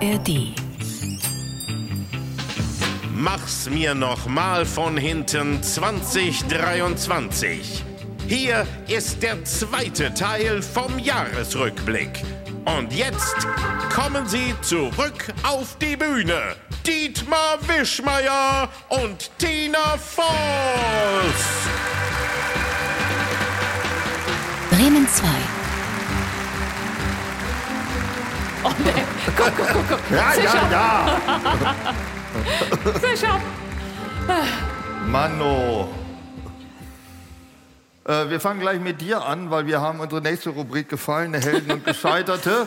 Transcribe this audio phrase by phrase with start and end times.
[0.00, 0.54] ARD.
[3.14, 7.82] Mach's mir noch mal von hinten 2023.
[8.28, 12.22] Hier ist der zweite Teil vom Jahresrückblick.
[12.64, 13.34] Und jetzt
[13.92, 16.54] kommen sie zurück auf die Bühne.
[16.86, 20.28] Dietmar Wischmeier und Tina Voss.
[24.70, 25.26] Bremen 2.
[28.64, 30.00] Oh nee, guck, guck, guck, guck.
[30.10, 31.20] Ja, ja, ja.
[33.00, 33.40] sicher.
[35.06, 35.88] Mano.
[38.04, 41.72] Äh, wir fangen gleich mit dir an, weil wir haben unsere nächste Rubrik gefallene Helden
[41.72, 42.66] und Gescheiterte.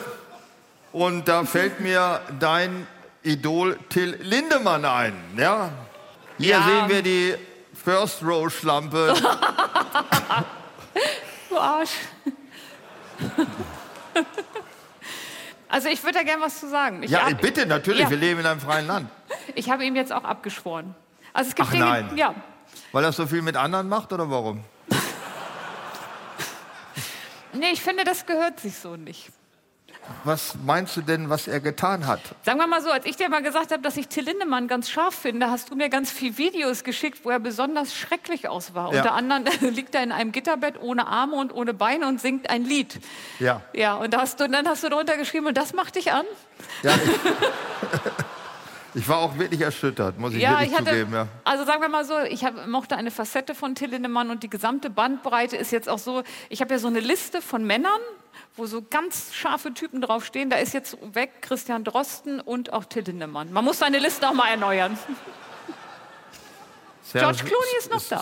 [0.92, 2.86] Und da fällt mir dein
[3.24, 5.14] Idol Till Lindemann ein.
[5.38, 5.70] Ja?
[6.38, 6.64] Hier Ja.
[6.64, 7.36] sehen wir die
[7.84, 9.14] First Row Schlampe.
[11.50, 11.92] Du Arsch.
[15.72, 17.02] Also ich würde da gern was zu sagen.
[17.02, 18.10] Ich Ja, hab- bitte, natürlich, Ja.
[18.10, 19.10] wir leben in einem freien Land.
[19.56, 20.94] Ich habe ihm jetzt auch abgeschworen.
[21.34, 22.18] Also es gibt Ach Dinge, nein.
[22.18, 22.36] ja.
[22.92, 24.64] Weil er so viel mit anderen macht oder warum?
[27.54, 29.30] Nee, ich finde, das gehört sich so nicht.
[30.24, 32.20] Was meinst du denn, was er getan hat?
[32.44, 34.90] Sagen wir mal so, als ich dir mal gesagt habe, dass ich Till Lindemann ganz
[34.90, 38.94] scharf finde, hast du mir ganz viele Videos geschickt, wo er besonders schrecklich aus war.
[38.94, 39.02] Ja.
[39.02, 42.64] Unter anderem liegt er in einem Gitterbett ohne Arme und ohne Beine und singt ein
[42.66, 43.00] Lied.
[43.40, 43.62] Ja.
[43.74, 46.26] Ja, und, hast du, dann hast du drunter geschrieben, und das macht dich an?
[46.84, 47.02] ja ich,
[49.02, 51.14] ich war auch wirklich erschüttert, muss ich Ja, wirklich ich hatte, zugeben.
[51.14, 51.28] Ja.
[51.44, 54.50] also sagen wir mal so, ich hab, mochte eine Facette von Till Lindemann und die
[54.50, 58.00] gesamte Bandbreite ist jetzt auch so, ich habe ja so eine Liste von Männern,
[58.56, 60.50] wo so ganz scharfe Typen draufstehen.
[60.50, 63.52] Da ist jetzt weg Christian Drosten und auch Till Lindemann.
[63.54, 64.98] Man muss seine Liste auch mal erneuern.
[67.14, 68.22] George Serge- Clooney ist noch da.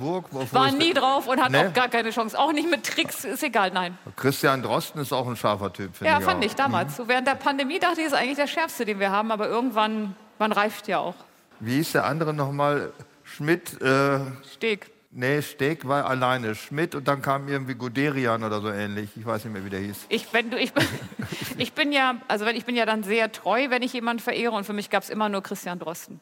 [0.00, 1.66] Wo- wo War nie drauf und hat Nee?
[1.66, 2.38] auch gar keine Chance.
[2.38, 3.98] Auch nicht mit Tricks, ist egal, nein.
[4.16, 6.46] Christian Drosten ist auch ein scharfer Typ, finde Ja, ich fand auch.
[6.46, 6.96] ich damals.
[6.96, 10.16] So während der Pandemie dachte ich, ist eigentlich der schärfste, den wir haben, aber irgendwann,
[10.38, 11.14] man reift ja auch.
[11.60, 12.92] Wie hieß der andere nochmal?
[13.24, 14.20] Schmidt, äh,
[14.54, 14.90] Steg.
[15.16, 16.54] Nee, Steg war alleine.
[16.54, 19.10] Schmidt und dann kam irgendwie Guderian oder so ähnlich.
[19.16, 20.06] Ich weiß nicht mehr, wie der hieß.
[20.08, 20.84] Ich, wenn du, ich, bin,
[21.58, 24.52] ich bin ja, also wenn, ich bin ja dann sehr treu, wenn ich jemanden verehre
[24.52, 26.20] und für mich gab es immer nur Christian Drosten.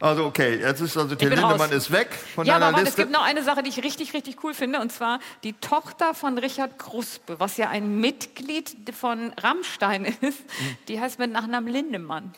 [0.00, 2.96] Also okay, jetzt ist also Till Lindemann ist weg von Ja, deiner aber warte, es
[2.96, 3.02] Liste.
[3.02, 6.36] gibt noch eine Sache, die ich richtig, richtig cool finde, und zwar die Tochter von
[6.36, 10.76] Richard Kruspe, was ja ein Mitglied von Rammstein ist, Mhm.
[10.88, 12.34] die heißt mit Nachnamen Lindemann.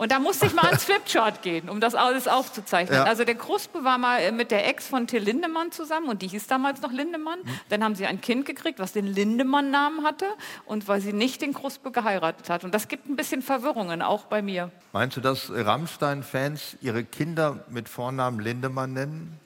[0.00, 3.00] Und da musste ich mal ans Flipchart gehen, um das alles aufzuzeichnen.
[3.00, 3.04] Ja.
[3.04, 6.28] Also der Kruspe war mal äh, mit der Ex von Till Lindemann zusammen und die
[6.28, 7.40] hieß damals noch Lindemann.
[7.40, 7.50] Mhm.
[7.68, 10.24] Dann haben sie ein Kind gekriegt, was den Lindemann-Namen hatte
[10.64, 12.64] und weil sie nicht den Kruspe geheiratet hat.
[12.64, 14.70] Und das gibt ein bisschen Verwirrungen, auch bei mir.
[14.94, 19.38] Meinst du, dass Rammstein-Fans ihre Kinder mit Vornamen Lindemann nennen?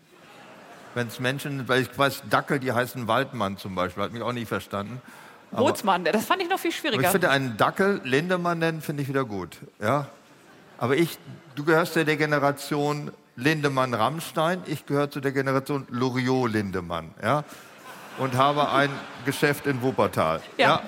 [0.94, 4.32] Wenn es Menschen, weil ich weiß, Dackel, die heißen Waldmann zum Beispiel, hat mich auch
[4.32, 5.02] nicht verstanden.
[5.50, 7.02] Bootsmann, das fand ich noch viel schwieriger.
[7.02, 9.58] ich finde, einen Dackel Lindemann nennen, finde ich wieder gut.
[9.80, 10.06] Ja?
[10.78, 11.18] Aber ich,
[11.54, 17.10] du gehörst ja der Generation Lindemann-Rammstein, ich gehöre zu der Generation Loriot-Lindemann.
[17.22, 17.44] Ja?
[18.18, 18.90] Und habe ein
[19.24, 20.40] Geschäft in Wuppertal.
[20.56, 20.82] Ja.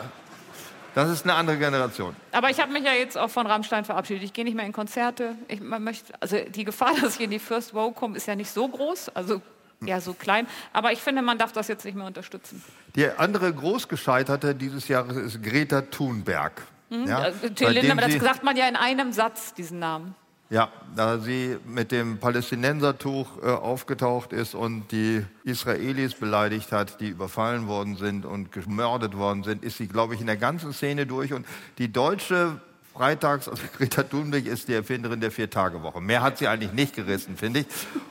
[0.94, 2.16] Das ist eine andere Generation.
[2.32, 4.22] Aber ich habe mich ja jetzt auch von Rammstein verabschiedet.
[4.22, 5.34] Ich gehe nicht mehr in Konzerte.
[5.48, 8.34] Ich, man möchte, also die Gefahr, dass ich in die First Row komme, ist ja
[8.34, 9.42] nicht so groß, also
[9.84, 10.46] ja so klein.
[10.72, 12.64] Aber ich finde, man darf das jetzt nicht mehr unterstützen.
[12.94, 16.62] Die andere Großgescheiterte dieses Jahres ist Greta Thunberg.
[16.90, 17.18] Ja?
[17.18, 20.14] Also, Till Lindemann, das sagt man ja in einem Satz, diesen Namen.
[20.48, 27.08] Ja, da sie mit dem Palästinensertuch äh, aufgetaucht ist und die Israelis beleidigt hat, die
[27.08, 31.04] überfallen worden sind und gemordet worden sind, ist sie, glaube ich, in der ganzen Szene
[31.04, 31.32] durch.
[31.32, 31.44] Und
[31.78, 32.60] die deutsche
[32.94, 36.00] Freitags, also Greta Thunberg ist die Erfinderin der Vier-Tage-Woche.
[36.00, 37.66] Mehr hat sie eigentlich nicht gerissen, finde ich.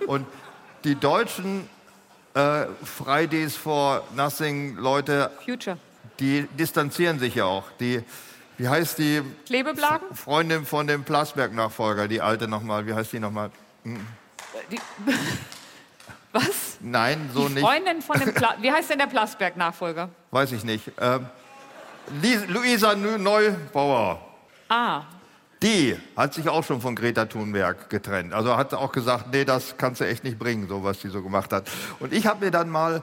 [0.05, 0.25] Und
[0.83, 1.69] die deutschen
[2.33, 5.77] äh, Fridays for Nothing Leute, Future.
[6.19, 7.63] die distanzieren sich ja auch.
[7.79, 8.03] Die,
[8.57, 10.07] wie heißt die Klebeblagen?
[10.15, 13.51] Freundin von dem Plasberg-Nachfolger, die alte nochmal, wie heißt die nochmal?
[14.71, 14.79] Die,
[16.31, 16.77] was?
[16.81, 17.63] Nein, so die nicht.
[17.63, 20.09] Freundin von dem, Pla wie heißt denn der Plasberg-Nachfolger?
[20.31, 20.91] Weiß ich nicht.
[20.99, 21.25] Ähm,
[22.49, 24.19] Luisa Neu- Neubauer,
[24.69, 25.03] Ah,
[25.61, 28.33] die hat sich auch schon von Greta Thunberg getrennt.
[28.33, 31.21] Also hat auch gesagt, nee, das kannst du echt nicht bringen, so was sie so
[31.23, 31.67] gemacht hat.
[31.99, 33.01] Und ich habe mir dann mal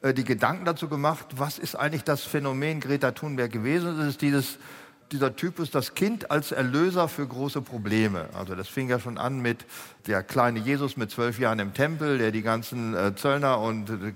[0.00, 3.96] äh, die Gedanken dazu gemacht, was ist eigentlich das Phänomen Greta Thunberg gewesen?
[3.98, 4.58] Das ist dieses,
[5.12, 8.28] dieser Typus, das Kind als Erlöser für große Probleme.
[8.34, 9.64] Also das fing ja schon an mit
[10.06, 14.12] der kleine Jesus mit zwölf Jahren im Tempel, der die ganzen äh, Zöllner und äh,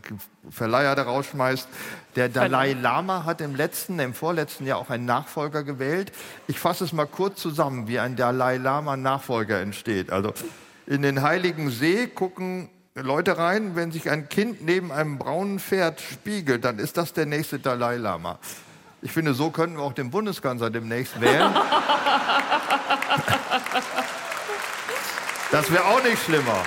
[0.50, 1.69] Verleiher da rausschmeißt.
[2.16, 6.12] Der Dalai Lama hat im letzten, im vorletzten Jahr auch einen Nachfolger gewählt.
[6.48, 10.10] Ich fasse es mal kurz zusammen, wie ein Dalai Lama Nachfolger entsteht.
[10.10, 10.32] Also
[10.87, 16.00] in den Heiligen See gucken Leute rein, wenn sich ein Kind neben einem braunen Pferd
[16.00, 18.38] spiegelt, dann ist das der nächste Dalai Lama.
[19.02, 21.54] Ich finde, so könnten wir auch den Bundeskanzler demnächst wählen.
[25.52, 26.64] Das wäre auch nicht schlimmer.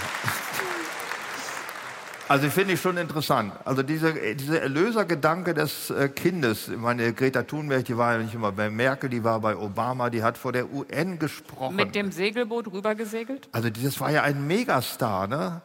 [2.30, 3.54] Also finde ich schon interessant.
[3.66, 8.36] Also diese, dieser Erlösergedanke des äh, Kindes, ich meine, Greta Thunberg, die war ja nicht
[8.36, 11.76] immer bei Merkel, die war bei Obama, die hat vor der UN gesprochen.
[11.76, 13.50] Mit dem Segelboot rübergesegelt?
[13.52, 15.64] Also das war ja ein Megastar, ne?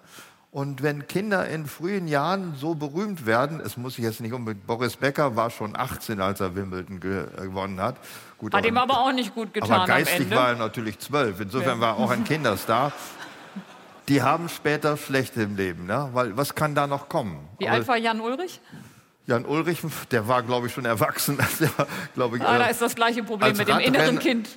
[0.54, 4.64] Und wenn Kinder in frühen Jahren so berühmt werden, es muss ich jetzt nicht unbedingt,
[4.68, 7.96] Boris Becker war schon 18, als er Wimbledon äh, gewonnen hat.
[8.38, 9.72] Gut, hat aber, ihm aber auch nicht gut getan.
[9.72, 11.80] Aber geistig war er natürlich zwölf, insofern ja.
[11.80, 12.92] war er auch ein Kinderstar
[14.08, 15.86] die haben später schlecht im Leben.
[15.86, 16.10] Ne?
[16.12, 17.48] Weil was kann da noch kommen?
[17.58, 18.60] Wie alt war Jan Ulrich?
[19.26, 19.78] Jan Ulrich,
[20.10, 21.38] der war, glaube ich, schon erwachsen.
[21.58, 21.68] Der,
[22.34, 24.48] ich, ah, da äh, ist das gleiche Problem mit dem inneren Kind.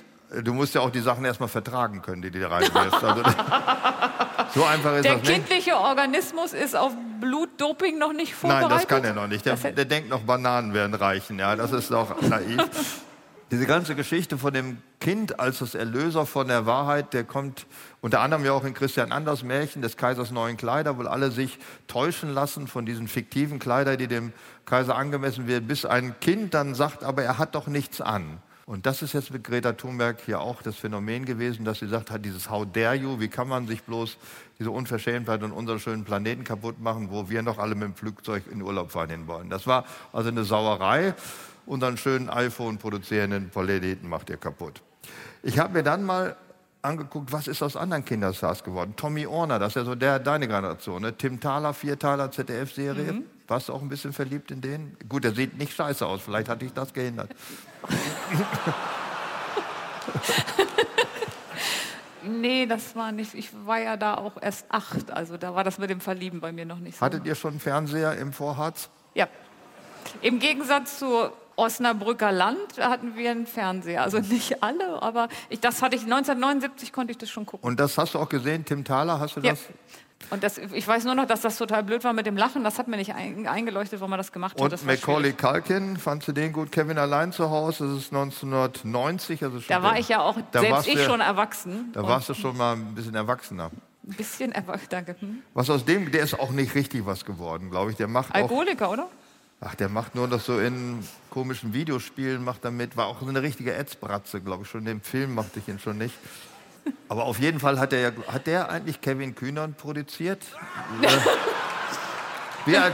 [0.42, 3.02] Du musst ja auch die Sachen erstmal vertragen können, die du da reinwirfst.
[3.02, 3.22] Also,
[4.54, 5.28] so einfach ist der das nicht.
[5.28, 8.68] Der kindliche Organismus ist auf Blutdoping noch nicht vorbereitet?
[8.68, 9.46] Nein, das kann er noch nicht.
[9.46, 11.38] Der, der denkt noch, Bananen werden reichen.
[11.38, 12.58] Ja, das ist doch naiv.
[13.50, 17.64] Diese ganze Geschichte von dem Kind als das Erlöser von der Wahrheit, der kommt
[18.02, 21.58] unter anderem ja auch in Christian Anders Märchen des Kaisers neuen Kleider, wo alle sich
[21.86, 24.34] täuschen lassen von diesen fiktiven Kleidern, die dem
[24.66, 28.42] Kaiser angemessen werden, bis ein Kind dann sagt, aber er hat doch nichts an.
[28.68, 32.10] Und das ist jetzt mit Greta Thunberg hier auch das Phänomen gewesen, dass sie sagt
[32.10, 34.18] hat, dieses How dare you, wie kann man sich bloß
[34.58, 38.42] diese Unverschämtheit und unseren schönen Planeten kaputt machen, wo wir noch alle mit dem Flugzeug
[38.52, 39.48] in Urlaub fahren hin wollen.
[39.48, 41.14] Das war also eine Sauerei
[41.64, 44.82] unseren schönen iPhone produzierenden Planeten macht ihr kaputt.
[45.42, 46.36] Ich habe mir dann mal
[46.82, 48.92] angeguckt, was ist aus anderen Kinderstars geworden.
[48.96, 51.00] Tommy Orner, das ist ja so der, deine Generation.
[51.00, 51.16] Ne?
[51.16, 53.12] Tim Thaler, Vierteiler ZDF-Serie.
[53.14, 53.24] Mhm.
[53.46, 54.94] Warst du auch ein bisschen verliebt in den?
[55.08, 57.30] Gut, der sieht nicht scheiße aus, vielleicht hatte ich das gehindert.
[62.22, 63.34] nee, das war nicht.
[63.34, 66.52] Ich war ja da auch erst acht, also da war das mit dem Verlieben bei
[66.52, 67.04] mir noch nicht so.
[67.04, 68.90] Hattet ihr schon einen Fernseher im Vorharz?
[69.14, 69.28] Ja.
[70.22, 74.02] Im Gegensatz zu Osnabrücker Land hatten wir einen Fernseher.
[74.02, 77.68] Also nicht alle, aber ich, das hatte ich 1979 konnte ich das schon gucken.
[77.68, 79.50] Und das hast du auch gesehen, Tim Thaler, hast du ja.
[79.50, 79.64] das?
[80.30, 82.62] Und das, ich weiß nur noch, dass das total blöd war mit dem Lachen.
[82.62, 84.72] Das hat mir nicht eingeleuchtet, warum man das gemacht hat.
[84.72, 86.70] Und Macaulay Culkin, fandst du den gut?
[86.70, 89.42] Kevin allein zu Hause, das ist 1990.
[89.42, 91.90] Also da war ich ja auch, selbst ich der, schon erwachsen.
[91.92, 93.70] Da warst du schon mal ein bisschen erwachsener.
[94.06, 95.16] Ein bisschen erwachsen, danke.
[95.18, 95.42] Hm?
[95.54, 97.96] Was aus dem, der ist auch nicht richtig was geworden, glaube ich.
[97.96, 99.08] Der macht Alkoholiker, oder?
[99.60, 101.00] Ach, der macht nur noch so in
[101.30, 104.86] komischen Videospielen, macht damit, war auch so eine richtige Ätzbratze, glaube ich schon.
[104.86, 106.14] Im Film machte ich ihn schon nicht.
[107.08, 110.44] Aber auf jeden Fall hat er hat der eigentlich Kevin Kühnert produziert?
[112.66, 112.92] Wie, alt,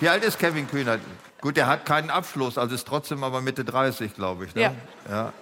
[0.00, 1.00] wie alt ist Kevin Kühnert?
[1.40, 4.54] Gut, der hat keinen Abschluss, also ist trotzdem aber Mitte 30, glaube ich.
[4.56, 4.62] Ne?
[5.08, 5.32] Ja.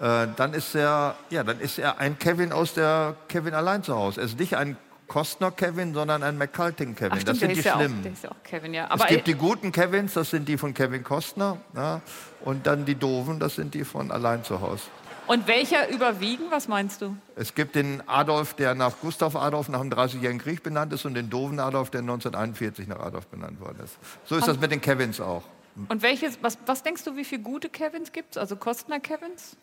[0.00, 0.24] ja.
[0.24, 3.94] Äh, dann ist er, ja, dann ist er ein Kevin aus der Kevin allein zu
[3.94, 4.20] Hause.
[4.20, 4.76] Er ist nicht ein
[5.06, 7.18] Kostner Kevin, sondern ein McCulting Kevin.
[7.18, 8.16] Ach, das sind die schlimmen.
[8.22, 8.88] Ja auch, Kevin, ja.
[8.94, 11.58] es gibt die guten Kevins, das sind die von Kevin Kostner.
[11.74, 12.00] Ja,
[12.42, 14.84] und dann die doofen, das sind die von Allein zu Hause.
[15.30, 16.50] Und welcher überwiegen?
[16.50, 17.16] Was meinst du?
[17.36, 21.14] Es gibt den Adolf, der nach Gustav Adolf nach dem 30-jährigen Krieg benannt ist, und
[21.14, 23.96] den doofen Adolf, der 1941 nach Adolf benannt worden ist.
[24.24, 25.44] So ist das mit den Kevins auch.
[25.88, 28.38] Und welches, was, was denkst du, wie viele gute Kevins gibt es?
[28.38, 29.56] Also Kostner Kevins?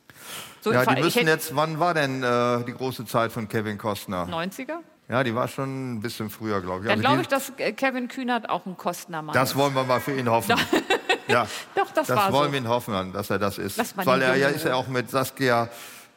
[0.62, 4.26] So ja, die müssen jetzt, wann war denn äh, die große Zeit von Kevin Kostner?
[4.26, 4.78] 90er?
[5.10, 6.88] Ja, die war schon ein bisschen früher, glaube ich.
[6.88, 10.18] Dann also glaube ich, dass Kevin Kühnert auch ein Kostnermann Das wollen wir mal für
[10.18, 10.56] ihn hoffen.
[11.34, 12.52] ja, Doch, das, das war wollen so.
[12.54, 13.96] wir ihn hoffen, dass er das ist.
[13.98, 15.70] Weil er ja ist ja auch mit Saskia,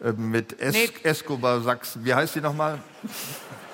[0.02, 0.90] äh, mit es nee.
[1.02, 2.04] Escobar Sachsen.
[2.04, 2.78] Wie heißt sie nochmal?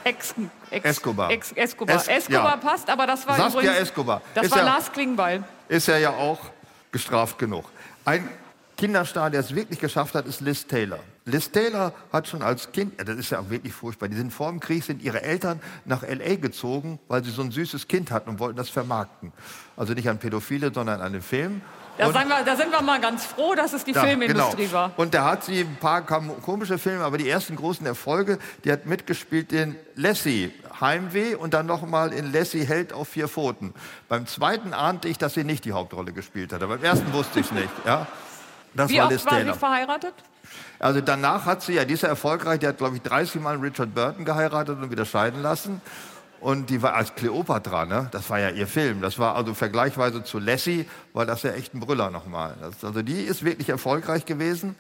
[0.04, 0.34] Ex,
[0.70, 1.30] Ex, Escobar.
[1.30, 1.96] Ex, Escobar.
[1.96, 2.56] Es, Escobar ja.
[2.56, 4.22] passt, aber das war Saskia übrigens, Escobar.
[4.34, 5.42] Das ist war ja, Lars Klingbeil.
[5.68, 6.38] Ist er ja auch
[6.92, 7.64] gestraft genug.
[8.04, 8.28] Ein
[8.76, 11.00] Kinderstar, der es wirklich geschafft hat, ist Liz Taylor.
[11.28, 14.61] Liz Taylor hat schon als Kind, das ist ja wirklich furchtbar, die sind vor dem
[14.61, 16.37] Krieg, sind ihre Eltern nach L.A.
[16.37, 19.33] gezogen, weil sie so ein süßes Kind hatten und wollten das vermarkten.
[19.76, 21.62] Also nicht an Pädophile, sondern an den Film.
[21.99, 24.73] Da, wir, da, sind wir mal ganz froh, dass es die ja, Filmindustrie genau.
[24.73, 24.92] war.
[24.97, 28.87] Und da hat sie ein paar komische Filme, aber die ersten großen Erfolge, die hat
[28.87, 33.75] mitgespielt in Lassie, Heimweh und dann nochmal in Lassie Held auf vier Pfoten.
[34.09, 37.40] Beim zweiten ahnte ich, dass sie nicht die Hauptrolle gespielt hat, aber beim ersten wusste
[37.40, 37.71] ich es nicht.
[37.85, 38.06] Ja.
[38.75, 40.14] Das Wie war oft war sie verheiratet?
[40.78, 43.56] Also danach hat sie, ja, die ist ja erfolgreich, die hat, glaube ich, 30 Mal
[43.56, 45.80] Richard Burton geheiratet und wieder scheiden lassen.
[46.40, 48.08] Und die war als Cleopatra, ne?
[48.12, 49.00] das war ja ihr Film.
[49.00, 52.54] Das war also vergleichsweise zu Lassie, war das ja echt ein Brüller nochmal.
[52.60, 54.76] Das, also die ist wirklich erfolgreich gewesen.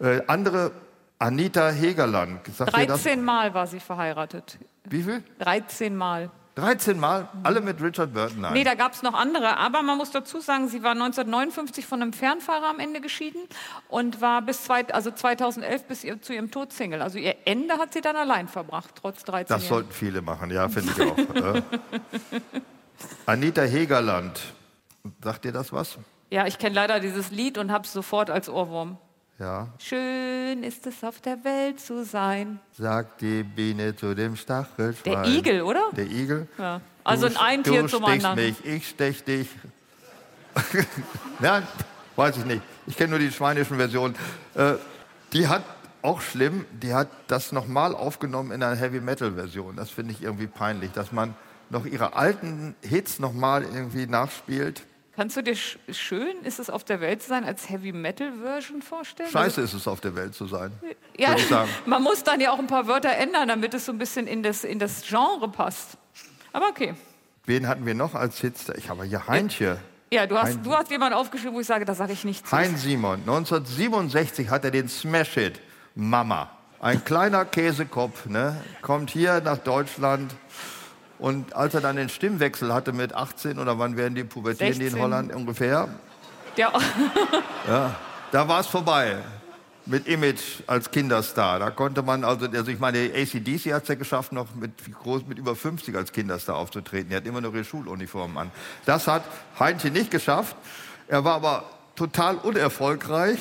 [0.00, 0.72] Äh, andere,
[1.18, 2.40] Anita Hegerland.
[2.58, 4.58] 13 Mal war sie verheiratet.
[4.84, 5.22] Wie viel?
[5.38, 6.30] 13 Mal.
[6.54, 8.42] 13 Mal, alle mit Richard Burton.
[8.42, 9.56] Nein, nee, da gab es noch andere.
[9.56, 13.40] Aber man muss dazu sagen, sie war 1959 von einem Fernfahrer am Ende geschieden
[13.88, 17.00] und war bis zwei, also 2011 bis ihr, zu ihrem Tod Single.
[17.00, 19.68] Also ihr Ende hat sie dann allein verbracht, trotz 13 Das Jahren.
[19.76, 21.34] sollten viele machen, ja, finde ich auch.
[21.42, 21.62] äh.
[23.26, 24.38] Anita Hegerland,
[25.22, 25.96] sagt dir das was?
[26.30, 28.98] Ja, ich kenne leider dieses Lied und habe es sofort als Ohrwurm.
[29.38, 32.60] Ja, Schön ist es auf der Welt zu sein.
[32.78, 35.22] sagt die Biene zu dem Stachelschwein.
[35.22, 35.82] Der Igel, oder?
[35.96, 36.46] Der Igel.
[36.58, 36.80] Ja.
[37.02, 38.48] Also Du- ein Tier du zum stichst anderen.
[38.48, 39.48] mich, ich stech dich.
[41.40, 41.62] ja,
[42.14, 42.62] weiß ich nicht.
[42.86, 44.14] Ich kenne nur die schweinischen Versionen.
[44.54, 44.74] Äh,
[45.32, 45.64] die hat
[46.02, 49.76] auch schlimm, die hat das nochmal aufgenommen in einer Heavy Metal Version.
[49.76, 51.34] Das finde ich irgendwie peinlich, dass man
[51.70, 54.82] noch ihre alten Hits nochmal irgendwie nachspielt.
[55.14, 58.32] Kannst du dir sch schön ist es auf der Welt zu sein als Heavy Metal
[58.42, 59.30] Version vorstellen?
[59.30, 60.72] Scheiße ist es, auf der Welt zu sein.
[61.18, 61.68] Ja, ich sagen.
[61.86, 64.42] man muss dann ja auch ein paar Wörter ändern, damit es so ein bisschen in
[64.42, 65.98] das, in das Genre passt.
[66.52, 66.94] Aber okay.
[67.44, 68.70] Wen hatten wir noch als Hits?
[68.76, 69.78] Ich habe hier Heintje.
[70.10, 72.48] Ja, du hast, Hein- du hast jemanden aufgeschrieben, wo ich sage, da sage ich nichts.
[72.48, 72.56] zu.
[72.56, 73.20] Hein Simon.
[73.20, 75.60] 1967 hat er den Smash-Hit
[75.94, 76.50] Mama.
[76.80, 78.62] Ein kleiner Käsekopf, ne?
[78.80, 80.34] kommt hier nach Deutschland.
[81.22, 84.86] Und als er dann den Stimmwechsel hatte mit 18 oder wann werden die pubertieren die
[84.86, 85.00] in 16.
[85.00, 85.88] Holland ungefähr,
[86.56, 87.94] Der,
[88.32, 89.18] da war es vorbei
[89.86, 91.60] mit Image als Kinderstar.
[91.60, 95.24] Da konnte man, also, also ich meine, ACDC hat es ja geschafft, noch mit, groß,
[95.28, 97.12] mit über 50 als Kinderstar aufzutreten.
[97.12, 98.50] Er hat immer noch ihre Schuluniformen an.
[98.84, 99.22] Das hat
[99.60, 100.56] Heinchen nicht geschafft.
[101.06, 101.64] Er war aber
[101.94, 103.38] total unerfolgreich.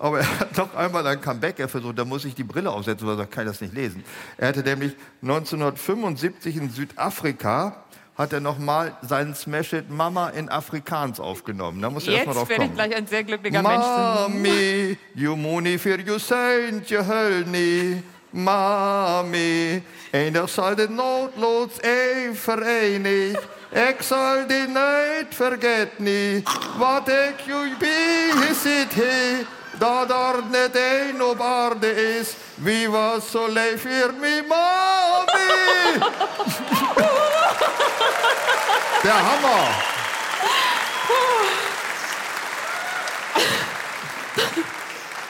[0.00, 3.06] Aber er hat noch einmal ein Comeback er versucht, da muss ich die Brille aufsetzen,
[3.06, 4.02] weil er sagt, kann ich das nicht lesen.
[4.38, 7.84] Er hatte nämlich 1975 in Südafrika
[8.16, 11.80] hat er noch mal seinen Smash-Hit Mama in Afrikaans aufgenommen.
[11.80, 12.88] Da muss er erst mal jetzt drauf werde ich kommen.
[12.88, 14.32] gleich ein sehr glücklicher Mensch sein.
[14.32, 18.02] Mami, you money für you saint, je hölni.
[18.32, 23.38] Mami, enig zal de noodloos een verenig.
[23.70, 26.44] Ik zal die nooit vergeten.
[26.78, 29.46] Wat ik je bezit he,
[31.30, 32.34] op aarde is.
[32.54, 35.98] Wie was zo leef voor me, mami?
[39.02, 39.88] Der Hammer.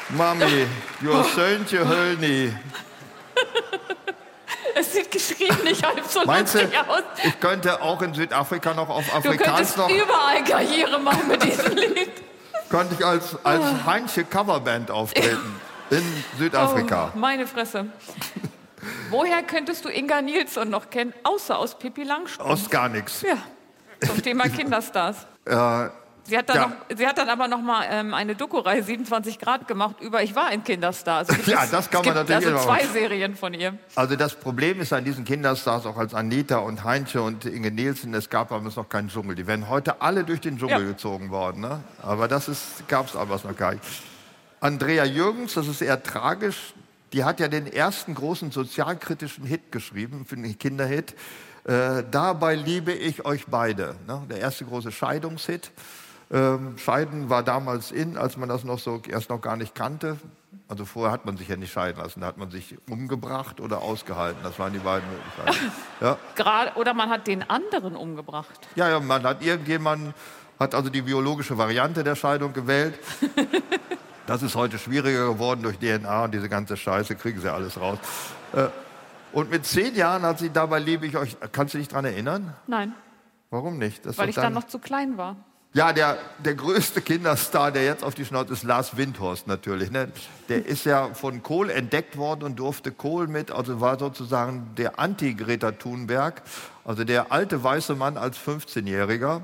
[0.09, 0.67] Mami,
[1.03, 2.53] your Söhnchen hölni.
[4.75, 7.03] Es sieht geschrieben nicht halb so Meinst du, lustig aus.
[7.23, 11.43] ich könnte auch in Südafrika noch auf Du Afrikaans könntest noch, überall Karriere machen mit
[11.43, 12.30] diesem Lied.
[12.71, 15.61] Könnte ich als, als Heinche Coverband auftreten
[15.91, 16.03] in
[16.39, 17.13] Südafrika.
[17.15, 17.87] Oh, meine Fresse.
[19.11, 22.49] Woher könntest du Inga Nilsson noch kennen, außer aus Pippi Langstrumpf?
[22.51, 23.23] Aus gar nichts.
[23.23, 23.37] Ja,
[24.07, 25.27] zum Thema Kinderstars.
[25.45, 25.89] Äh,
[26.31, 26.67] Sie hat dann, Ja.
[26.69, 30.35] noch, sie hat dann aber noch mal ähm, eine Doku-Reihe 27 Grad gemacht über Ich
[30.37, 31.19] war ein Kinderstar.
[31.19, 32.93] Also Ja, das kann man natürlich Also zwei machen.
[32.93, 33.77] Serien von ihr.
[33.97, 38.15] also das Problem ist an diesen Kinderstars, auch als Anita und Heinche und Inge Nielsen,
[38.15, 39.35] es gab damals noch keinen Dschungel.
[39.35, 40.87] Die wären heute alle durch den Dschungel Ja.
[40.87, 41.63] gezogen worden.
[41.63, 41.81] Ne?
[42.03, 42.49] Aber das
[42.89, 43.85] gab es damals noch gar nicht.
[44.61, 46.75] Andrea Jürgens, das ist eher tragisch,
[47.13, 51.15] die hat ja den ersten großen sozialkritischen Hit geschrieben, für einen Kinderhit.
[51.65, 53.97] Äh, Dabei liebe ich euch beide.
[54.07, 54.23] Ne?
[54.31, 55.71] Der erste große Scheidungshit.
[56.33, 60.17] Ähm, Scheiden war damals in, als man das noch so erst noch gar nicht kannte.
[60.69, 62.21] Also vorher hat man sich ja nicht scheiden lassen.
[62.21, 64.41] Da hat man sich umgebracht oder ausgehalten.
[64.45, 65.73] Das waren die beiden Möglichkeiten.
[66.01, 68.69] Ja, Gerade, oder man hat den anderen umgebracht.
[68.77, 70.15] ja, ja man hat irgendjemanden,
[70.59, 72.99] hat also die biologische Variante der Scheidung gewählt.
[74.27, 77.99] Das ist heute schwieriger geworden durch DNA und diese ganze Scheiße, kriegen sie alles raus.
[78.53, 78.67] Äh,
[79.33, 81.37] Und mit zehn Jahren hat sie dabei liebe ich euch.
[81.51, 82.55] Kannst du dich daran erinnern?
[82.69, 82.95] Nein,
[83.51, 84.07] Warum nicht?
[84.07, 85.35] Das weil ich dann noch zu klein war.
[85.73, 89.93] Ja, der, der größte Kinderstar, der jetzt auf die Schnauze ist, Lars Windhorst natürlich.
[89.93, 90.11] Ne?
[90.49, 94.99] Der ist ja von Kohl entdeckt worden und durfte Kohl mit, also war sozusagen der
[94.99, 96.43] Anti-Greta Thunberg,
[96.85, 99.43] also der alte weiße Mann als 15-Jähriger.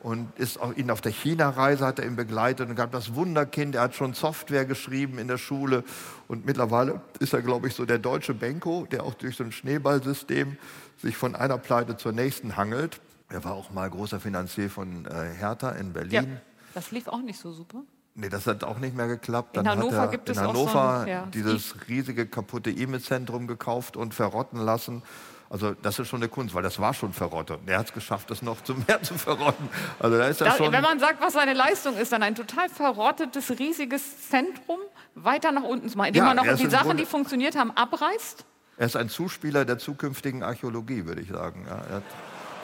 [0.00, 3.74] Und ist auch ihn auf der China-Reise hat er ihn begleitet und gab das Wunderkind.
[3.74, 5.82] Er hat schon Software geschrieben in der Schule
[6.28, 9.50] und mittlerweile ist er, glaube ich, so der deutsche Benko, der auch durch so ein
[9.50, 10.56] Schneeballsystem
[10.98, 13.00] sich von einer Pleite zur nächsten hangelt.
[13.30, 16.40] Er war auch mal großer Finanzier von äh, Hertha in Ja, Berlin.
[16.74, 17.82] das lief auch nicht so super.
[18.14, 19.56] Nee, das hat auch nicht mehr geklappt.
[19.56, 21.26] In Dann Hannover hat er gibt in es auch so Hannover ein- ja.
[21.32, 25.02] dieses riesige kaputte E-Mail-Zentrum gekauft und verrotten lassen.
[25.50, 27.60] Also das ist schon eine Kunst, weil das war schon verrottet.
[27.66, 29.68] Er hat es geschafft, das noch zum mehr zu verrotten.
[29.98, 30.72] Also da ist er Da, schon.
[30.72, 34.78] wenn man sagt, was seine Leistung ist, dann ein total verrottetes, riesiges Zentrum
[35.14, 37.70] weiter nach unten zu machen, indem Ja, man noch die Sachen, Grunde- die funktioniert haben,
[37.70, 38.44] abreißt.
[38.78, 41.66] Er ist ein Zuspieler der zukünftigen Archäologie, würde ich sagen.
[41.68, 42.02] Ja,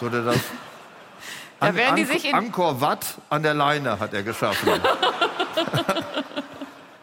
[0.05, 0.37] er der das
[1.61, 4.69] Da werden die Ank- sich in- Angkor Wat an der Leine hat er geschaffen.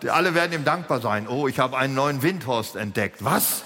[0.01, 1.27] die alle werden ihm dankbar sein.
[1.27, 3.23] Oh, ich habe einen neuen Windhorst entdeckt.
[3.23, 3.63] Was?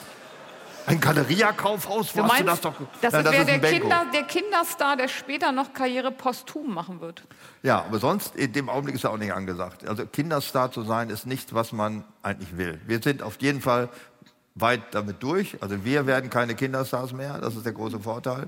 [0.87, 2.15] Ein Galeria-Kaufhaus?
[2.15, 2.73] Wo Du meinst, du das doch?
[3.01, 3.71] das Nein, wäre ist der.
[3.71, 7.23] Kinder, der Kinderstar, der später noch Karriere posthum machen wird.
[7.63, 9.87] Ja, aber sonst, in dem Augenblick ist er auch nicht angesagt.
[9.87, 12.79] Also Kinderstar zu sein, ist nicht, was man eigentlich will.
[12.85, 13.89] Wir sind auf jeden Fall
[14.53, 15.57] weit damit durch.
[15.61, 18.47] Also wir werden keine Kinderstars mehr, das ist der große Vorteil.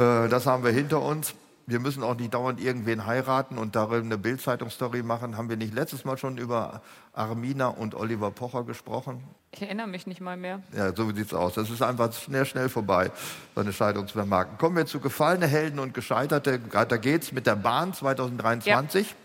[0.00, 1.34] Äh, Das haben wir hinter uns.
[1.66, 5.36] wir müssen auch nicht dauernd irgendwen heiraten und darin eine Bildzeitungsstory machen.
[5.36, 9.22] Haben wir nicht letztes Mal schon über Armina und Oliver Pocher gesprochen?
[9.52, 10.62] Ich erinnere mich nicht mal mehr.
[10.76, 11.54] Ja, so sieht es aus.
[11.54, 13.12] Das ist einfach schnell, schnell vorbei,
[13.54, 14.58] so eine Scheidung zu vermarkten.
[14.58, 16.58] Kommen wir zu gefallene Helden und Gescheiterte.
[16.58, 19.10] Da geht's mit der Bahn 2023.
[19.10, 19.16] Ja.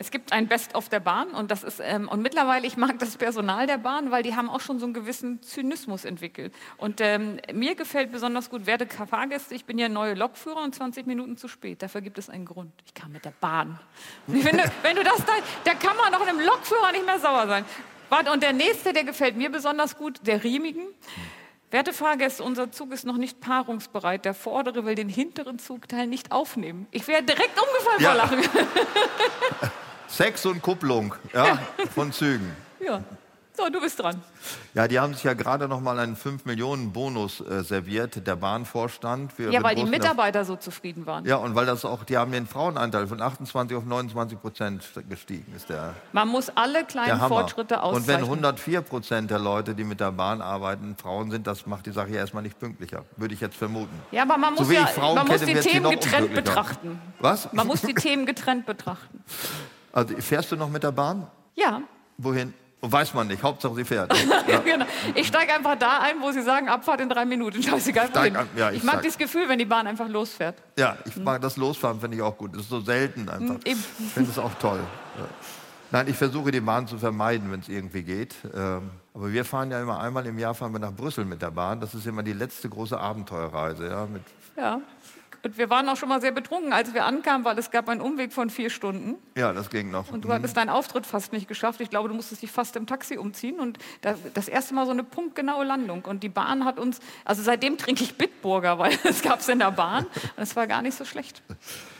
[0.00, 2.98] Es gibt ein Best of der Bahn und das ist ähm, und mittlerweile ich mag
[3.00, 6.54] das Personal der Bahn, weil die haben auch schon so einen gewissen Zynismus entwickelt.
[6.76, 11.06] Und ähm, mir gefällt besonders gut, werte Fahrgäste, ich bin ja neue Lokführer und 20
[11.06, 11.82] Minuten zu spät.
[11.82, 12.72] Dafür gibt es einen Grund.
[12.86, 13.80] Ich kam mit der Bahn.
[14.28, 15.32] Ich finde, wenn du das da,
[15.64, 17.64] da kann man doch einem Lokführer nicht mehr sauer sein.
[18.32, 20.86] Und der nächste, der gefällt mir besonders gut, der Riemigen.
[21.70, 24.24] Werte Fahrgäste, unser Zug ist noch nicht paarungsbereit.
[24.24, 26.86] Der vordere will den hinteren Zugteil nicht aufnehmen.
[26.92, 28.10] Ich wäre direkt umgefallen ja.
[28.10, 28.62] vor Lachen.
[30.08, 31.58] Sex und Kupplung ja,
[31.94, 32.50] von Zügen.
[32.80, 33.02] Ja.
[33.58, 34.22] So, du bist dran.
[34.74, 38.36] Ja, die haben sich ja gerade noch mal einen 5 Millionen Bonus äh, serviert, der
[38.36, 39.32] Bahnvorstand.
[39.36, 41.24] Ja, weil die Mitarbeiter so zufrieden waren.
[41.24, 45.52] Ja, und weil das auch, die haben den Frauenanteil von 28 auf 29 Prozent gestiegen,
[45.56, 45.94] ist der.
[46.12, 48.22] Man muss alle kleinen Fortschritte auszeichnen.
[48.22, 51.86] Und wenn 104 Prozent der Leute, die mit der Bahn arbeiten, Frauen sind, das macht
[51.86, 54.00] die Sache ja erstmal nicht pünktlicher, würde ich jetzt vermuten.
[54.12, 57.02] Ja, aber man muss, so ja, man muss die Themen getrennt betrachten.
[57.18, 57.52] Was?
[57.52, 59.24] Man muss die Themen getrennt betrachten.
[59.92, 61.26] Also fährst du noch mit der Bahn?
[61.54, 61.82] Ja.
[62.18, 62.54] Wohin?
[62.80, 64.12] Weiß man nicht, Hauptsache sie fährt.
[64.46, 64.58] Ja.
[64.64, 64.86] genau.
[65.16, 67.60] Ich steige einfach da ein, wo sie sagen, Abfahrt in drei Minuten.
[67.62, 68.36] Scheißegal, wohin.
[68.36, 70.56] An, ja, ich, ich mag das Gefühl, wenn die Bahn einfach losfährt.
[70.78, 71.24] Ja, ich hm.
[71.24, 72.54] mag das Losfahren, finde ich auch gut.
[72.54, 73.56] Das ist so selten einfach.
[73.56, 73.76] Hm, ich
[74.14, 74.78] finde es auch toll.
[75.18, 75.24] Ja.
[75.90, 78.36] Nein, ich versuche die Bahn zu vermeiden, wenn es irgendwie geht.
[78.54, 81.50] Ähm, aber wir fahren ja immer einmal im Jahr fahren wir nach Brüssel mit der
[81.50, 81.80] Bahn.
[81.80, 83.88] Das ist immer die letzte große Abenteuerreise.
[83.88, 84.22] Ja, mit
[84.56, 84.80] ja.
[85.42, 88.00] Und wir waren auch schon mal sehr betrunken, als wir ankamen, weil es gab einen
[88.00, 89.16] Umweg von vier Stunden.
[89.36, 90.10] Ja, das ging noch.
[90.10, 90.32] Und du mhm.
[90.32, 91.80] hattest deinen Auftritt fast nicht geschafft.
[91.80, 93.60] Ich glaube, du musstest dich fast im Taxi umziehen.
[93.60, 96.04] Und das erste Mal so eine punktgenaue Landung.
[96.04, 99.60] Und die Bahn hat uns, also seitdem trinke ich Bitburger, weil es gab es in
[99.60, 100.04] der Bahn.
[100.06, 101.42] Und es war gar nicht so schlecht.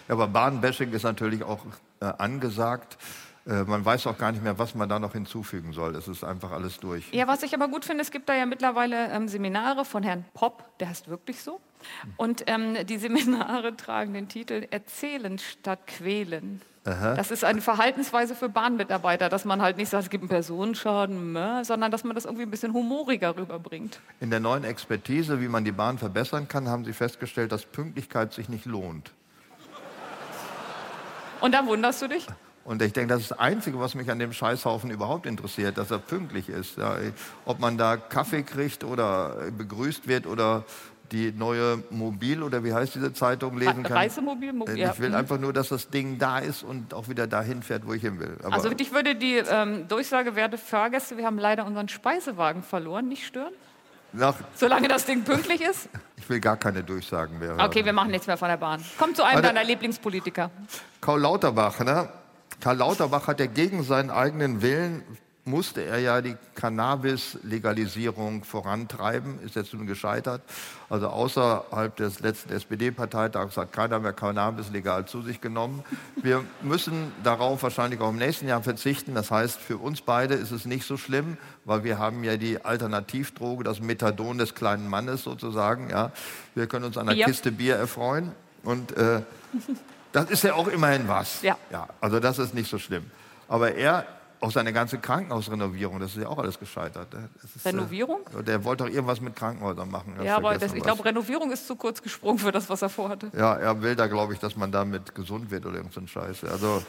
[0.08, 1.64] Ja, aber Bahnbashing ist natürlich auch
[2.00, 2.98] äh, angesagt.
[3.48, 5.96] Äh, man weiß auch gar nicht mehr, was man da noch hinzufügen soll.
[5.96, 7.10] Es ist einfach alles durch.
[7.12, 10.24] Ja, was ich aber gut finde, es gibt da ja mittlerweile ähm, Seminare von Herrn
[10.34, 11.60] Popp, der heißt wirklich so.
[12.16, 16.60] Und ähm, die Seminare tragen den Titel Erzählen statt Quälen.
[16.84, 17.14] Aha.
[17.14, 21.36] Das ist eine Verhaltensweise für Bahnmitarbeiter, dass man halt nicht sagt, es gibt einen Personenschaden,
[21.62, 24.00] sondern dass man das irgendwie ein bisschen humoriger rüberbringt.
[24.20, 28.32] In der neuen Expertise, wie man die Bahn verbessern kann, haben Sie festgestellt, dass Pünktlichkeit
[28.32, 29.12] sich nicht lohnt.
[31.40, 32.26] Und da wunderst du dich?
[32.68, 35.90] Und ich denke, das ist das Einzige, was mich an dem Scheißhaufen überhaupt interessiert, dass
[35.90, 36.76] er pünktlich ist.
[36.76, 36.98] Ja,
[37.46, 40.64] ob man da Kaffee kriegt oder begrüßt wird oder
[41.10, 43.96] die neue Mobil oder wie heißt diese Zeitung lesen kann.
[43.96, 44.52] Reisemobil?
[44.52, 45.18] Mo äh, ich will ja.
[45.18, 48.20] einfach nur, dass das Ding da ist und auch wieder dahin fährt, wo ich hin
[48.20, 48.36] will.
[48.42, 53.08] Aber also ich würde die ähm, Durchsage, werte Fahrgäste, wir haben leider unseren Speisewagen verloren,
[53.08, 53.54] nicht stören?
[54.12, 55.88] Nach Solange das Ding pünktlich ist?
[56.18, 57.56] Ich will gar keine Durchsagen mehr.
[57.58, 58.84] Okay, wir machen nichts mehr von der Bahn.
[58.98, 60.50] Komm zu einem deiner Lieblingspolitiker.
[61.00, 62.10] Karl Lauterbach, ne?
[62.60, 65.02] Karl Lauterbach hat ja gegen seinen eigenen Willen
[65.48, 70.42] musste er ja die Cannabis-Legalisierung vorantreiben, ist jetzt nun gescheitert.
[70.88, 75.82] Also außerhalb des letzten SPD-Parteitags hat keiner mehr Cannabis legal zu sich genommen.
[76.16, 79.14] Wir müssen darauf wahrscheinlich auch im nächsten Jahr verzichten.
[79.14, 82.64] Das heißt, für uns beide ist es nicht so schlimm, weil wir haben ja die
[82.64, 85.90] Alternativdroge, das Methadon des kleinen Mannes sozusagen.
[85.90, 86.12] Ja.
[86.54, 87.26] Wir können uns an einer ja.
[87.26, 89.22] Kiste Bier erfreuen und äh,
[90.20, 91.42] das ist ja auch immerhin was.
[91.42, 91.56] Ja.
[91.70, 91.88] ja.
[92.00, 93.10] Also das ist nicht so schlimm.
[93.48, 94.06] Aber er,
[94.40, 97.08] auch seine ganze Krankenhausrenovierung, das ist ja auch alles gescheitert.
[97.42, 98.20] Ist, äh, Renovierung?
[98.38, 100.14] Äh, der wollte doch irgendwas mit Krankenhäusern machen.
[100.22, 103.30] Ja, aber das, ich glaube, Renovierung ist zu kurz gesprungen für das, was er vorhatte.
[103.36, 106.08] Ja, er will da, glaube ich, dass man damit gesund wird oder irgend so ein
[106.08, 106.44] Scheiß.
[106.44, 106.82] Also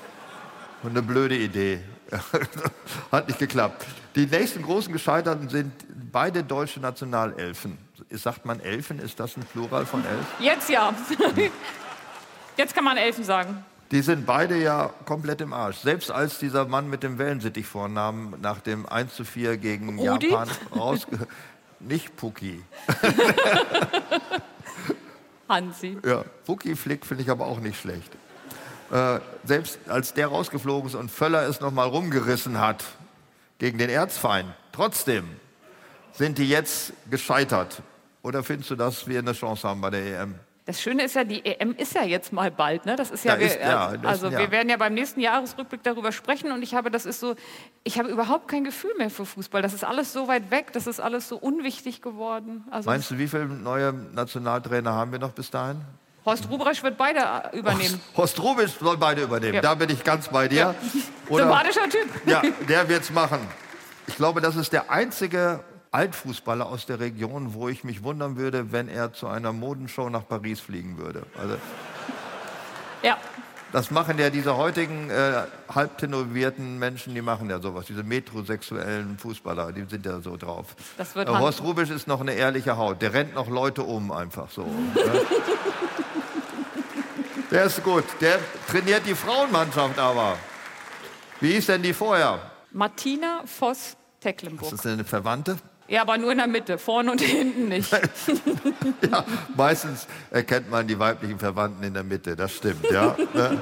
[0.83, 1.81] eine blöde Idee.
[3.11, 3.85] Hat nicht geklappt.
[4.15, 5.71] Die nächsten großen Gescheiterten sind
[6.11, 7.77] beide deutsche Nationalelfen.
[8.11, 8.99] Sagt man Elfen?
[8.99, 10.25] Ist das ein Plural von Elf?
[10.39, 10.93] Jetzt ja.
[12.59, 13.63] Jetzt kann man Elfen sagen.
[13.89, 15.77] Die sind beide ja komplett im Arsch.
[15.77, 20.29] Selbst als dieser Mann mit dem Wellensittich-Vornamen nach dem 1 zu 4 gegen Rudi?
[20.29, 21.07] Japan raus...
[21.79, 22.61] Nicht Puki.
[25.47, 25.97] Hansi.
[26.05, 28.11] Ja, Puki Flick finde ich aber auch nicht schlecht.
[28.91, 32.83] Äh, selbst als der rausgeflogen ist und Völler es noch mal rumgerissen hat
[33.59, 35.23] gegen den Erzfeind, trotzdem
[36.11, 37.81] sind die jetzt gescheitert.
[38.23, 40.35] Oder findest du, dass wir eine Chance haben bei der EM?
[40.69, 42.85] Das Schöne ist ja, die EM ist ja jetzt mal bald.
[42.85, 42.95] Ne?
[42.95, 46.11] Das ist ja, da wir, ist, ja also wir werden ja beim nächsten Jahresrückblick darüber
[46.11, 47.33] sprechen und ich habe, das ist so,
[47.83, 49.63] ich habe überhaupt kein Gefühl mehr für Fußball.
[49.63, 52.65] Das ist alles so weit weg, das ist alles so unwichtig geworden.
[52.69, 55.81] Also Meinst du, wie viele neue Nationaltrainer haben wir noch bis dahin?
[56.23, 57.99] Horst Rubisch wird beide äh, übernehmen.
[58.15, 59.55] Horst, Horst Rubisch soll beide übernehmen.
[59.55, 59.61] Ja.
[59.61, 60.75] Da bin ich ganz bei dir.
[61.29, 61.35] Ja.
[61.35, 62.07] Sympathischer Typ.
[62.27, 63.39] Ja, der wird es machen.
[64.05, 68.71] Ich glaube, das ist der einzige Altfußballer aus der Region, wo ich mich wundern würde,
[68.71, 71.23] wenn er zu einer Modenshow nach Paris fliegen würde.
[71.39, 71.55] Also,
[73.01, 73.17] Ja.
[73.71, 77.85] Das machen ja diese heutigen äh, halbtätowierten Menschen, die machen ja sowas.
[77.85, 80.75] Diese metrosexuellen Fußballer, die sind ja so drauf.
[80.97, 82.99] Das wird äh, Horst Rubisch ist noch eine ehrliche Haut.
[83.03, 84.63] Der rennt noch Leute um, einfach so.
[84.63, 84.91] ne?
[87.51, 88.03] Der ist gut.
[88.21, 90.37] Der trainiert die Frauenmannschaft aber.
[91.41, 92.39] Wie hieß denn die vorher?
[92.71, 94.69] Martina Ist Voss-Tecklenburg.
[94.71, 95.57] das eine Verwandte?
[95.89, 97.91] Ja, aber nur in der Mitte, vorne und hinten nicht.
[99.09, 99.25] Ja,
[99.55, 103.15] meistens erkennt man die weiblichen Verwandten in der Mitte, das stimmt, ja.
[103.33, 103.57] Ne?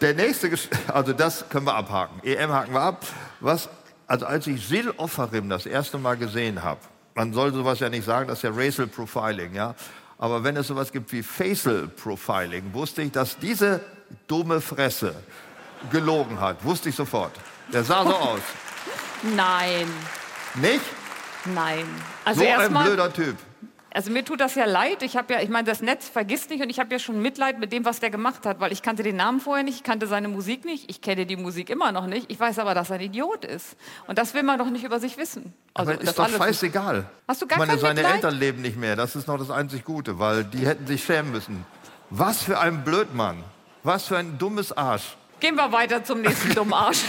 [0.00, 0.50] Der nächste,
[0.92, 2.20] also das können wir abhaken.
[2.24, 3.06] EM haken wir ab.
[3.40, 3.68] Was,
[4.06, 6.80] also als ich Sil Offarim das erste Mal gesehen habe,
[7.14, 9.74] man soll sowas ja nicht sagen, das ist ja Racial Profiling, ja.
[10.18, 13.80] Aber wenn es sowas gibt wie Facial Profiling, wusste ich, dass diese
[14.26, 15.14] dumme Fresse
[15.90, 16.64] gelogen hat.
[16.64, 17.32] Wusste ich sofort.
[17.72, 18.40] Der sah so aus.
[19.36, 19.86] Nein,
[20.54, 20.80] Nicht?
[21.46, 21.84] Nein.
[22.24, 23.36] Also So ein erstmal, blöder Typ.
[23.92, 25.02] also mir tut das ja leid.
[25.02, 27.58] Ich habe ja, ich meine, das Netz vergisst nicht und ich habe ja schon Mitleid
[27.58, 30.06] mit dem, was der gemacht hat, weil ich kannte den Namen vorher nicht, ich kannte
[30.06, 32.30] seine Musik nicht, ich kenne die Musik immer noch nicht.
[32.30, 33.76] Ich weiß aber, dass er ein Idiot ist.
[34.06, 35.52] Und das will man doch nicht über sich wissen.
[35.74, 37.06] Also, Aber das ist doch alles- scheißegal.
[37.28, 38.14] Hast du gar ich meine, seine Mitleid?
[38.16, 38.96] Eltern leben nicht mehr.
[38.96, 41.64] Das ist noch das einzig Gute, weil die hätten sich schämen müssen.
[42.10, 43.42] Was für ein Blödmann.
[43.82, 45.16] Was für ein dummes Arsch.
[45.40, 47.00] Gehen wir weiter zum nächsten dummen Arsch.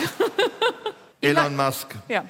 [1.22, 1.96] Elon Musk.
[2.08, 2.26] Ja.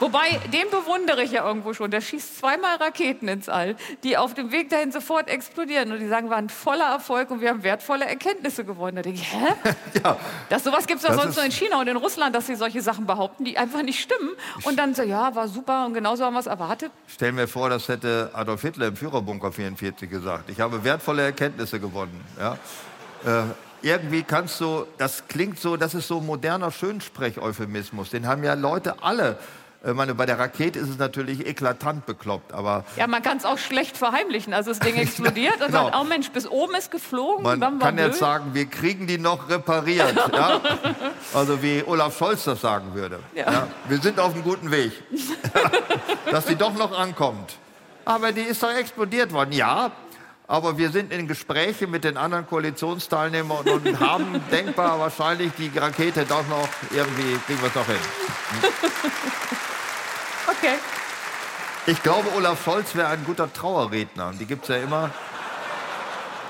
[0.00, 1.90] Wobei, den bewundere ich ja irgendwo schon.
[1.90, 5.90] Der schießt zweimal Raketen ins All, die auf dem Weg dahin sofort explodieren.
[5.92, 8.96] Und die sagen, war ein voller Erfolg und wir haben wertvolle Erkenntnisse gewonnen.
[8.96, 9.54] Da denke ich, hä?
[10.04, 10.16] Ja,
[10.48, 12.82] Das, sowas gibt es doch sonst nur in China und in Russland, dass sie solche
[12.82, 14.30] Sachen behaupten, die einfach nicht stimmen.
[14.64, 16.92] Und dann so, ja, war super und genauso haben wir es erwartet.
[17.08, 20.50] stell mir vor, das hätte Adolf Hitler im Führerbunker 44 gesagt.
[20.50, 22.24] Ich habe wertvolle Erkenntnisse gewonnen.
[22.38, 22.58] Ja?
[23.24, 23.42] Äh,
[23.82, 28.10] irgendwie kannst du, das klingt so, das ist so moderner Schönsprech-Euphemismus.
[28.10, 29.38] Den haben ja Leute alle.
[29.86, 33.44] Ich meine, bei der Rakete ist es natürlich eklatant bekloppt, aber Ja, man kann es
[33.44, 34.52] auch schlecht verheimlichen.
[34.52, 35.84] Also das Ding explodiert und Genau.
[35.84, 38.06] sagt, oh Mensch, bis oben ist geflogen, Man kann blöd.
[38.08, 40.14] jetzt sagen, wir kriegen die noch repariert.
[40.32, 40.60] ja?
[41.32, 43.20] Also wie Olaf Scholz das sagen würde.
[43.36, 43.52] Ja.
[43.52, 43.66] Ja?
[43.88, 44.90] Wir sind auf einem guten Weg.
[46.30, 47.54] Dass die doch noch ankommt.
[48.04, 49.52] Aber die ist doch explodiert worden.
[49.52, 49.92] Ja,
[50.48, 56.24] aber wir sind in Gesprächen mit den anderen Koalitionsteilnehmern und haben denkbar wahrscheinlich die Rakete
[56.24, 57.96] doch noch irgendwie, kriegen wir es doch hin.
[60.48, 60.74] Okay.
[61.86, 64.28] Ich glaube, Olaf Scholz wäre ein guter Trauerredner.
[64.28, 65.10] Und die gibt es ja immer.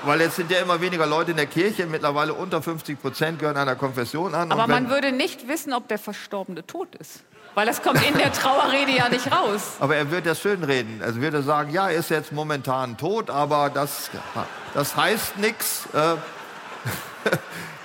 [0.03, 1.85] Weil jetzt sind ja immer weniger Leute in der Kirche.
[1.85, 4.51] Mittlerweile unter 50 Prozent gehören einer Konfession an.
[4.51, 7.23] Aber man würde nicht wissen, ob der Verstorbene tot ist.
[7.55, 9.61] Weil das kommt in der Trauerrede ja nicht raus.
[9.79, 11.01] aber er wird das schön reden.
[11.03, 14.09] Also würde sagen, ja, er ist jetzt momentan tot, aber das,
[14.73, 15.87] das heißt nichts.
[15.93, 16.15] Äh,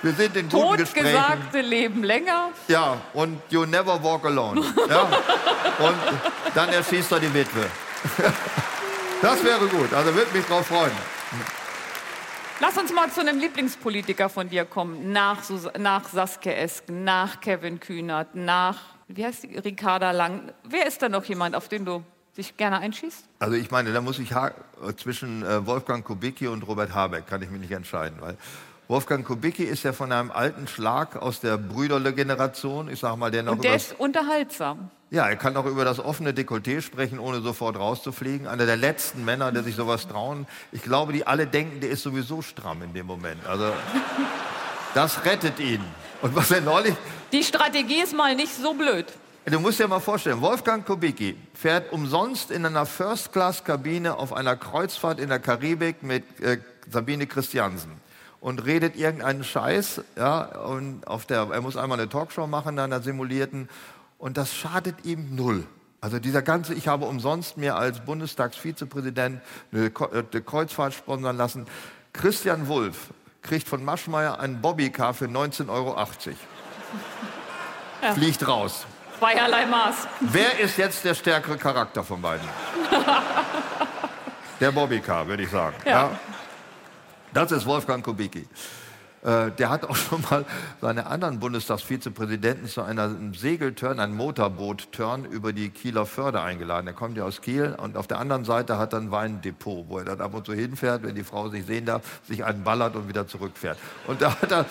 [0.05, 1.15] wir sind in guten Gesprächen.
[1.15, 2.49] Totgesagte leben länger.
[2.67, 4.61] Ja, und you never walk alone.
[4.87, 5.01] Ja?
[5.79, 5.95] Und
[6.53, 7.65] dann erschießt er die Witwe.
[9.21, 9.91] Das wäre gut.
[9.91, 10.91] Also würde mich drauf freuen.
[12.59, 15.13] Lass uns mal zu einem Lieblingspolitiker von dir kommen.
[15.13, 20.51] Nach, Sus nach Saskia Esken, nach Kevin Kühnert, nach, wie heißt die, Ricarda Lang.
[20.63, 22.03] Wer ist da noch jemand, auf den du
[22.37, 23.25] dich gerne einschießt?
[23.39, 24.31] Also ich meine, da muss ich
[24.97, 28.37] zwischen äh, Wolfgang Kubicki und Robert Habeck kann ich mich nicht entscheiden, weil
[28.87, 33.41] Wolfgang Kubicki ist ja von einem alten Schlag aus der Brüderle-Generation, ich sag mal, der
[33.41, 34.91] noch Und der ist unterhaltsam.
[35.09, 38.45] ja, er kann auch über das offene Dekolleté sprechen, ohne sofort rauszufliegen.
[38.45, 40.45] Einer der letzten Männer, der sich sowas trauen.
[40.71, 43.43] Ich glaube, die alle denken, der ist sowieso stramm in dem Moment.
[43.47, 43.73] Also
[44.93, 45.81] das rettet ihn.
[46.21, 46.93] Und was er neulich
[47.31, 49.05] Die Strategie ist mal nicht so blöd.
[49.45, 55.19] Du musst dir mal vorstellen, Wolfgang Kubicki fährt umsonst in einer First-Class-Kabine auf einer Kreuzfahrt
[55.19, 58.04] in der Karibik mit äh, Sabine Christiansen
[58.45, 60.01] und redet irgendeinen Scheiß.
[60.17, 63.69] Ja, und auf der, er muss einmal eine Talkshow machen, einer simulierten.
[64.19, 65.65] Und das schadet ihm null.
[65.99, 71.37] Also dieser ganze, ich habe umsonst mir als Bundestagsvizepräsident eine, Ko- äh, eine Kreuzfahrt sponsern
[71.37, 71.65] lassen.
[72.13, 73.07] Christian Wulff
[73.41, 76.05] kriegt von Maschmeyer einen Bobbycar für 19,80 Euro.
[78.13, 78.85] Fliegt raus.
[79.17, 80.07] Zweierlei Maß.
[80.19, 82.47] Wer ist jetzt der stärkere Charakter von beiden?
[84.59, 85.75] Der Bobbycar, würde ich sagen.
[85.85, 86.11] Ja.
[87.35, 88.47] Das ist Wolfgang Kubicki.
[89.25, 90.45] Äh, Der hat auch schon mal
[90.79, 96.87] seine anderen Bundestagsvizepräsidenten zu einem Segelturn, einem Motorboot-Turn über die Kieler Förde eingeladen.
[96.87, 99.97] Er kommt ja aus Kiel und auf der anderen Seite hat er ein Weindepot, wo
[99.99, 102.95] er dann ab und zu hinfährt, wenn die Frau sich sehen darf, sich einen ballert
[102.95, 103.77] und wieder zurückfährt.
[104.07, 104.65] Und da hat er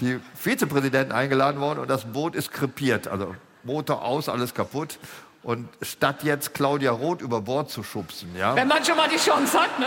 [0.00, 3.08] die Vizepräsidenten eingeladen worden und das Boot ist krepiert.
[3.08, 4.98] Also Motor aus, alles kaputt.
[5.42, 9.16] Und statt jetzt Claudia Roth über Bord zu schubsen, ja, Wenn man schon mal die
[9.16, 9.86] Chance hat, ne?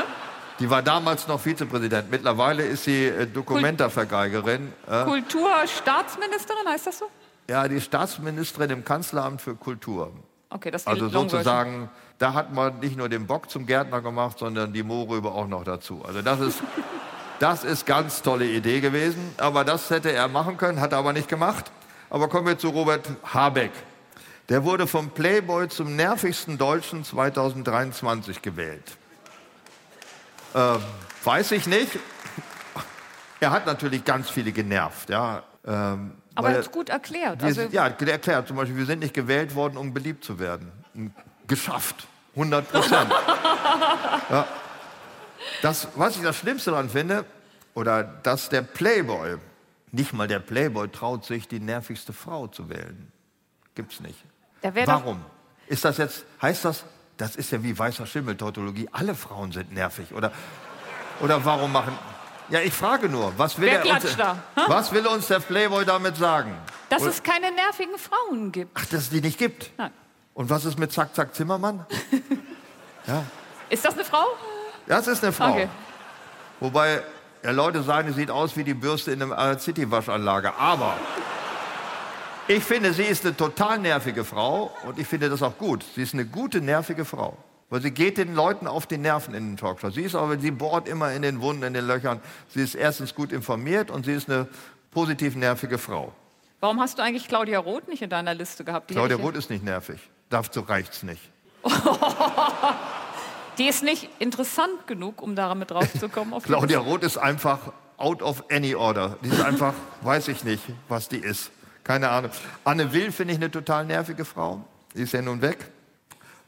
[0.60, 2.12] Die war damals noch Vizepräsident.
[2.12, 4.72] Mittlerweile ist sie äh, Dokumentarvergeigerin.
[4.88, 7.10] Äh, Kulturstaatsministerin, heißt das so?
[7.50, 10.12] ja, die Staatsministerin im Kanzleramt für Kultur.
[10.50, 11.90] Okay, das ist die Also sozusagen,
[12.20, 15.64] da hat man nicht nur den Bock zum Gärtner gemacht, sondern die Mohrrübe auch noch
[15.64, 16.04] dazu.
[16.06, 16.64] Also das ist,
[17.40, 19.34] das ist ganz tolle Idee gewesen.
[19.38, 21.72] Aber das hätte er machen können, hat er aber nicht gemacht.
[22.10, 23.72] Aber kommen wir zu Robert Habeck.
[24.50, 28.98] Der wurde vom Playboy zum nervigsten Deutschen 2023 gewählt.
[30.56, 30.82] Ähm,
[31.24, 32.00] weiß ich nicht.
[33.40, 35.10] Er hat natürlich ganz viele genervt.
[35.10, 35.44] Ja.
[35.66, 37.42] Ähm, Aber er hat es gut erklärt.
[37.42, 40.72] wir, Also, ja, erklärt zum Beispiel, wir sind nicht gewählt worden, um beliebt zu werden.
[41.48, 42.08] Geschafft.
[42.36, 43.12] 100 Prozent.
[44.30, 44.48] ja.
[45.62, 47.26] Das, was ich das Schlimmste daran finde,
[47.74, 49.38] oder dass der Playboy,
[49.92, 53.12] nicht mal der Playboy traut sich, die nervigste Frau zu wählen.
[53.76, 54.24] Gibt's nicht.
[54.62, 55.24] Warum?
[55.68, 56.84] Ist das jetzt, heißt das,
[57.18, 60.14] das ist ja wie weißer Schimmel, Tautologie, alle Frauen sind nervig?
[60.14, 60.32] Oder,
[61.22, 61.98] oder warum machen.
[62.50, 64.38] Ja, ich frage nur, was will, Wer er uns, da?
[64.68, 66.56] Was will uns der Playboy damit sagen?
[66.94, 68.72] dass Oder- es keine nervigen Frauen gibt.
[68.76, 69.72] Ach, dass es die nicht gibt.
[69.78, 69.92] Nein.
[70.36, 71.86] Und was ist mit Zack, Zack, Zimmermann?
[73.70, 74.26] Ist das eine Frau?
[74.88, 75.52] Das ist eine Frau.
[75.52, 75.68] Okay.
[76.60, 77.02] Wobei
[77.44, 80.54] ja, Leute sagen, sie sieht aus wie die Bürste in einer City-Waschanlage.
[80.56, 80.96] Aber
[82.48, 85.86] ich finde, sie ist eine total nervige Frau und ich finde das auch gut.
[85.96, 87.38] Sie ist eine gute, nervige Frau.
[87.70, 89.96] Weil sie geht den Leuten auf die Nerven in den Talkshows.
[89.96, 92.20] Sie ist aber, sie bohrt immer in den Wunden, in den Löchern.
[92.50, 94.48] Sie ist erstens gut informiert und sie ist eine
[94.92, 96.14] positiv nervige Frau.
[96.60, 98.90] Warum hast du eigentlich Claudia Roth nicht in deiner Liste gehabt?
[98.90, 100.00] Die Claudia Roth ist nicht nervig.
[100.30, 101.22] Dazu reicht's nicht.
[103.58, 106.42] Die ist nicht interessant genug, um damit draufzukommen.
[106.44, 106.80] Claudia.
[106.80, 109.18] Roth ist einfach out of any order.
[109.24, 111.52] Die ist einfach, weiß ich nicht, was die ist.
[111.84, 112.32] Keine Ahnung.
[112.64, 114.64] Anne Will finde ich eine total nervige Frau.
[114.96, 115.72] Die ist ja nun weg.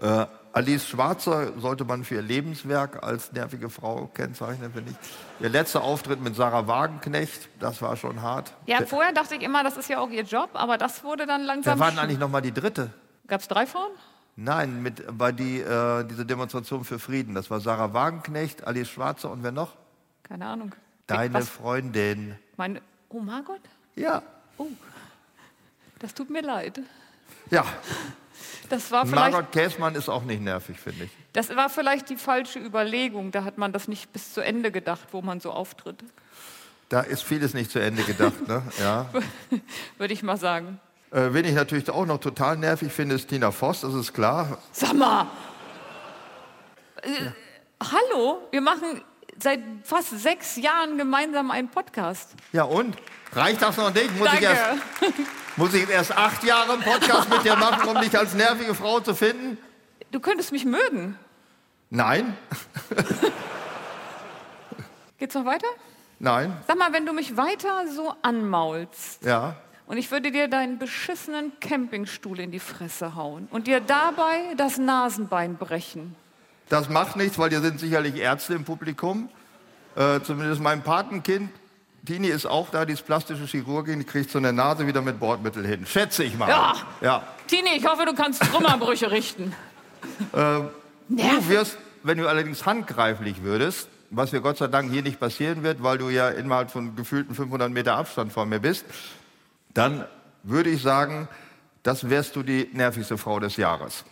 [0.01, 5.43] Äh, Alice Schwarzer sollte man für ihr Lebenswerk als nervige Frau kennzeichnen, finde ich.
[5.43, 8.53] Ihr letzter Auftritt mit Sarah Wagenknecht, das war schon hart.
[8.65, 11.43] Ja, vorher dachte ich immer, das ist ja auch ihr Job, aber das wurde dann
[11.43, 11.77] langsam.
[11.77, 12.89] wer war denn eigentlich nochmal die dritte?
[13.27, 13.91] Gab es drei Frauen?
[14.37, 17.35] Nein, mit, bei die, äh, diese Demonstration für Frieden.
[17.35, 19.73] Das war Sarah Wagenknecht, Alice Schwarzer und wer noch?
[20.23, 20.73] Keine Ahnung.
[21.07, 21.49] Deine Was?
[21.49, 22.35] Freundin.
[22.55, 22.81] Meine.
[23.09, 23.59] Oh Margot?
[23.95, 24.23] Ja,
[26.05, 26.81] Das tut mir leid.
[27.49, 27.65] ja.
[28.69, 31.11] Das war vielleicht, Margot Käßmann ist auch nicht nervig, finde ich.
[31.33, 33.31] das war vielleicht die falsche Überlegung.
[33.31, 36.03] Da hat man das nicht bis zu Ende gedacht, wo man so auftritt.
[36.89, 38.47] Da ist vieles nicht zu Ende gedacht.
[38.47, 38.61] Ne?
[38.79, 39.09] Ja.
[39.97, 40.79] Würde ich mal sagen.
[41.09, 44.59] Äh, wen ich natürlich auch noch total nervig finde, ist Tina Voss, das ist klar.
[44.73, 45.25] Sag mal.
[47.01, 47.31] Äh,
[47.81, 49.01] hallo, wir machen
[49.39, 52.35] seit fast sechs Jahren gemeinsam einen Podcast.
[52.53, 52.95] Ja und?
[53.33, 54.15] Reicht das noch nicht?
[54.19, 54.45] Muss, ich Danke.
[54.45, 54.79] erst,
[55.57, 58.99] muss ich erst acht Jahre einen Podcast mit dir machen, um dich als nervige Frau
[58.99, 59.57] zu finden?
[60.11, 61.17] Du könntest mich mögen.
[61.89, 62.35] Nein,
[65.17, 65.67] Geht's noch weiter?
[66.19, 69.55] nein, Sag mal, wenn du mich weiter so anmaulst ja.
[69.87, 74.77] und ich würde dir deinen beschissenen Campingstuhl in die Fresse hauen und dir dabei das
[74.77, 76.15] Nasenbein brechen.
[76.69, 79.29] Das macht nichts, weil hier sind sicherlich Ärzte im Publikum.
[79.95, 81.49] Äh, zumindest mein Patenkind,
[82.05, 85.19] Tini ist auch da, die ist plastische Chirurgin, die kriegt so eine Nase wieder mit
[85.19, 85.85] Bordmittel hin.
[85.85, 86.49] Schätze ich mal.
[86.49, 86.75] Ja.
[87.01, 87.23] ja.
[87.47, 89.53] Tini, ich hoffe, du kannst Trümmerbrüche richten.
[90.31, 90.69] Du
[91.09, 91.49] Nervig.
[91.49, 95.83] wirst, wenn du allerdings handgreiflich würdest, was mir Gott sei Dank hier nicht passieren wird,
[95.83, 98.85] weil du ja innerhalb von gefühlten 500 Meter Abstand von mir bist,
[99.73, 100.05] dann
[100.43, 101.27] würde ich sagen,
[101.83, 104.05] das wärst du die nervigste Frau des Jahres.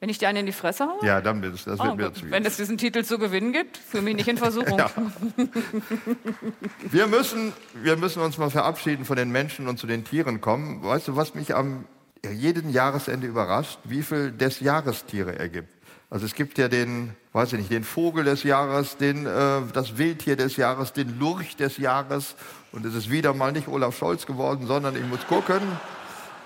[0.00, 1.06] Wenn ich dir einen in die Fresse haue?
[1.06, 2.14] Ja, dann bist das wird Oh, mir gut.
[2.14, 2.30] zu viel.
[2.30, 4.78] Wenn es diesen Titel zu gewinnen gibt, fühle mich nicht in Versuchung.
[4.78, 4.90] Ja.
[6.90, 10.82] Wir müssen, wir müssen uns mal verabschieden von den Menschen und zu den Tieren kommen.
[10.82, 11.84] Weißt du, was mich am
[12.32, 13.78] jeden Jahresende überrascht?
[13.84, 15.68] Wie viel des Jahres Tiere ergibt.
[16.08, 19.96] Also es gibt ja den, weiß ich nicht, den Vogel des Jahres, den, äh, das
[19.96, 22.34] Wildtier des Jahres, den Lurch des Jahres.
[22.72, 25.60] Und es ist wieder mal nicht Olaf Scholz geworden, sondern ich muss gucken,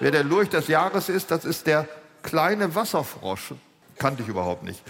[0.00, 1.30] wer der Lurch des Jahres ist.
[1.30, 1.88] Das ist der
[2.24, 3.54] kleine Wasserfrosch.
[3.96, 4.82] Kannte ich überhaupt nicht.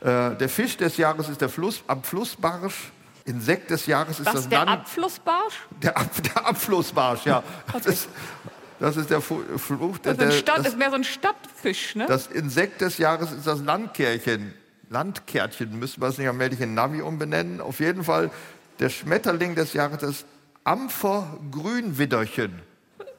[0.00, 2.92] Äh, der Fisch des Jahres ist der Fluss, am Flussbarsch.
[3.24, 4.80] Insekt des Jahres ist Was, das der Land.
[4.82, 5.54] Abflussbarsch?
[5.82, 7.42] Der, Ab der Abflussbarsch, ja.
[7.72, 8.08] Das ist,
[8.78, 9.98] das ist der Fluch.
[9.98, 12.06] Der, Also der, Stadt, das, ist mehr so ein Stadtfisch, ne?
[12.06, 14.54] das Insekt des Jahres ist das Landkärchen.
[14.88, 17.60] Landkärtchen, müssen wir es nicht allmählich in Navi umbenennen.
[17.60, 18.30] Auf jeden Fall
[18.80, 20.24] der Schmetterling des Jahres, das
[20.64, 22.60] Ampfergrünwidderchen.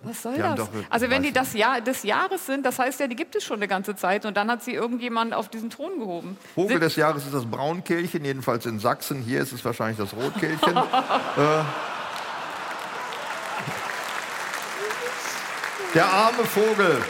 [0.04, 0.68] Was soll Die das?
[0.90, 3.58] also wenn die das Jahr des Jahres sind, das heißt ja, die gibt es schon
[3.58, 6.38] eine ganze Zeit und dann hat sie irgendjemand auf diesen Thron gehoben.
[6.56, 9.22] Vogel des Jahres ist das Braunkehlchen, jedenfalls in Sachsen.
[9.22, 10.76] Hier ist es wahrscheinlich das Rotkehlchen.
[10.78, 11.64] äh,
[15.94, 17.02] der arme Vogel.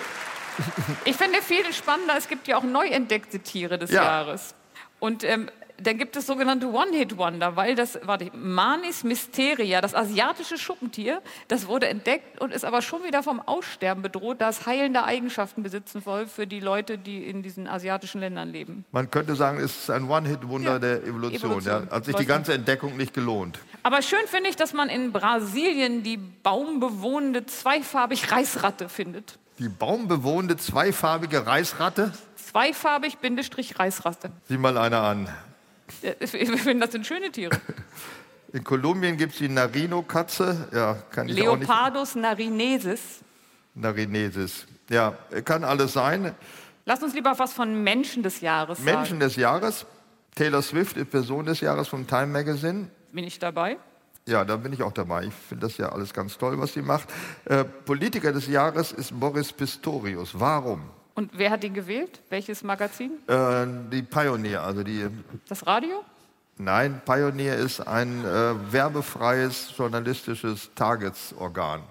[1.05, 4.03] Ich finde viel spannender, es gibt ja auch neu entdeckte Tiere des Ja.
[4.03, 4.53] Jahres.
[4.99, 5.49] Und ähm,
[5.83, 11.87] dann gibt es sogenannte One-Hit-Wonder, weil das, warte, Manis mysteria, das asiatische Schuppentier, das wurde
[11.87, 16.27] entdeckt und ist aber schon wieder vom Aussterben bedroht, da es heilende Eigenschaften besitzen soll
[16.27, 18.85] für die Leute, die in diesen asiatischen Ländern leben.
[18.91, 21.51] Man könnte sagen, es ist ein One-Hit-Wunder Ja, der Evolution.
[21.51, 21.87] Evolution.
[21.89, 21.95] Ja.
[21.95, 23.59] Hat sich die ganze Entdeckung nicht gelohnt.
[23.83, 29.37] Aber schön finde ich, dass man in Brasilien die baumbewohnende zweifarbig Reisratte findet.
[29.59, 34.31] Die baumbewohnende zweifarbige Reisratte, Zweifarbig Bindestrich Reisratte.
[34.49, 35.29] sieh mal einer an.
[36.19, 37.51] Ich finde, das sind schöne Tiere.
[38.53, 40.67] In Kolumbien gibt es die Narino-Katze.
[40.73, 41.67] Ja, kann ich auch nicht.
[41.67, 43.21] Leopardus narinesis.
[43.75, 44.65] Narinesis.
[44.89, 45.13] Ja,
[45.45, 46.35] kann alles sein.
[46.85, 49.19] Lass uns lieber was von Menschen des Jahres Menschen sagen.
[49.21, 49.85] des Jahres.
[50.35, 52.89] Taylor Swift ist Person des Jahres vom Time Magazine.
[53.11, 53.77] Bin ich dabei?
[54.27, 55.25] Ja, da bin ich auch dabei.
[55.25, 57.09] Ich finde das ja alles ganz toll, was sie macht.
[57.45, 60.39] Äh, Politiker des Jahres ist Boris Pistorius.
[60.39, 60.89] Warum?
[61.13, 62.21] Und wer hat ihn gewählt?
[62.29, 63.11] Welches Magazin?
[63.27, 65.07] Äh, die Pioneer, also die.
[65.47, 66.03] Das Radio?
[66.57, 71.81] Nein, Pioneer ist ein äh, werbefreies journalistisches Targetsorgan.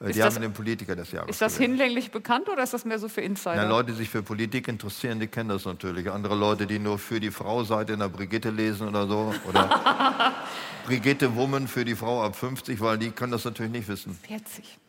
[0.00, 1.30] Äh, die das- haben den Politiker des Jahres.
[1.30, 1.70] Ist das gewählt.
[1.70, 3.56] hinlänglich bekannt oder ist das mehr so für Insider?
[3.62, 6.10] Ja, Leute, die sich für Politik interessieren, die kennen das natürlich.
[6.10, 9.32] Andere Leute, die nur für die Frau-Seite in der Brigitte lesen oder so.
[9.48, 10.34] Oder
[10.86, 14.18] Brigitte Woman für die Frau ab 50, weil die können das natürlich nicht wissen.
[14.26, 14.78] 40.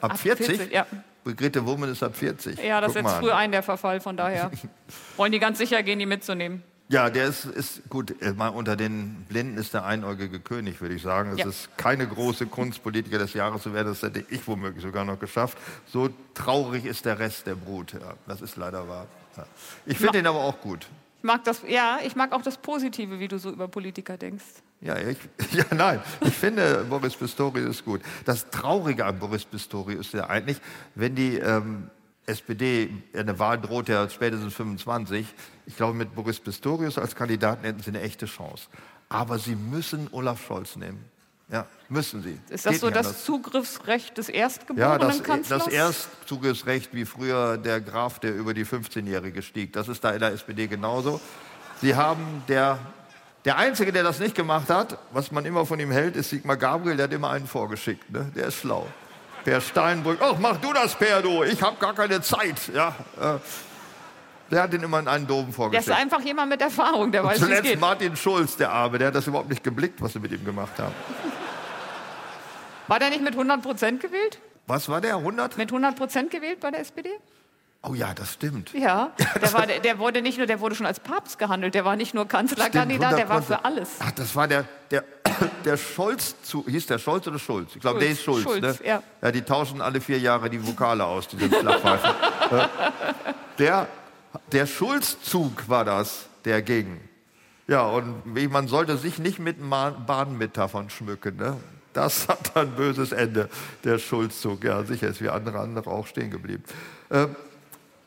[0.00, 0.46] Ab, Ab 40?
[0.46, 0.86] 40, ja.
[1.24, 2.58] Brigitte Woman ist ab 40.
[2.62, 3.22] Ja, das Guck setzt an.
[3.22, 4.50] früh ein, der Verfall, von daher.
[5.16, 6.62] Wollen die ganz sicher gehen, die mitzunehmen.
[6.88, 8.20] Ja, der ist, ist gut.
[8.20, 11.30] äh, Mal unter den Blinden ist der einäugige König, würde ich sagen.
[11.32, 11.46] Es Ja.
[11.46, 13.88] ist keine große Kunst, Politiker des Jahres zu werden.
[13.88, 15.56] Das hätte ich womöglich sogar noch geschafft.
[15.86, 17.94] So traurig ist der Rest der Brut.
[17.94, 19.06] Ja, das ist leider wahr.
[19.36, 19.46] Ja.
[19.86, 20.86] Ich finde ihn aber auch gut.
[21.22, 24.42] Ich mag das, ja, ich mag auch das Positive, wie du so über Politiker denkst.
[24.80, 25.16] Ja, ich,
[25.52, 26.00] ja, nein.
[26.22, 28.00] Ich finde, Boris Pistorius ist gut.
[28.24, 30.60] Das Traurige an Boris Pistorius ist ja eigentlich,
[30.96, 31.88] wenn die ähm,
[32.26, 35.24] SPD, eine Wahl droht ja spätestens 25,
[35.66, 38.66] ich glaube, mit Boris Pistorius als Kandidaten hätten sie eine echte Chance.
[39.08, 41.04] Aber sie müssen Olaf Scholz nehmen.
[41.52, 42.40] Ja, müssen sie.
[42.48, 43.24] Ist das Geht so das.
[43.24, 45.64] Zugriffsrecht des Ja, Erstgeborenen das, Kanzlers?
[45.66, 49.72] das Erstzugriffsrecht wie früher der Graf, der über die 15-Jährige stieg.
[49.74, 51.20] Das ist da in der SPD genauso.
[51.82, 52.78] Sie haben der,
[53.44, 56.56] der Einzige, der das nicht gemacht hat, was man immer von ihm hält, ist Sigmar
[56.56, 58.10] Gabriel, der hat immer einen vorgeschickt.
[58.10, 58.32] Ne?
[58.34, 58.86] Der ist schlau.
[59.44, 62.70] Per Steinbrück, ach, mach du das, Per, du, ich habe gar keine Zeit.
[62.72, 63.38] Ja, äh,
[64.50, 65.90] der hat den immer in einen Dom der ist vorgeschickt.
[65.98, 67.80] einfach jemand mit Erfahrung, der weiß, wie es Zuletzt geht.
[67.80, 70.78] Martin Schulz, der Arme, der hat das überhaupt nicht geblickt, was sie mit ihm gemacht
[70.78, 70.94] haben.
[72.92, 74.38] War der nicht mit 100 Prozent gewählt?
[74.66, 75.56] Was war der, 100?
[75.56, 77.08] Mit 100 Prozent gewählt bei der SPD?
[77.82, 78.74] Oh ja, das stimmt.
[78.74, 81.86] Ja, der, war, der, der wurde nicht nur, der wurde schon als Papst gehandelt, der
[81.86, 83.44] war nicht nur Kanzlerkandidat, der war 100%.
[83.44, 83.88] für alles.
[83.98, 85.04] Ach, das war der, der,
[85.64, 87.74] der Scholz zu, hieß der Scholz oder Schulz?
[87.74, 88.42] Ich glaube, der ist Schulz.
[88.42, 88.86] Schulz, ne?
[88.86, 89.02] ja.
[89.22, 89.32] ja.
[89.32, 92.10] Die tauschen alle vier Jahre die Vokale aus, diese Flachpfeifen.
[92.52, 92.68] Äh,
[93.58, 93.88] der,
[94.52, 97.00] der Schulzzug war das, der ging.
[97.66, 101.36] Ja, und man sollte sich nicht mit Bahnmetaphern schmücken.
[101.36, 101.56] Ne?
[101.92, 103.48] Das hat ein böses Ende,
[103.84, 104.64] der Schulzzug.
[104.64, 106.64] Ja, sicher ist wie andere, andere auch stehen geblieben.
[107.10, 107.28] Äh,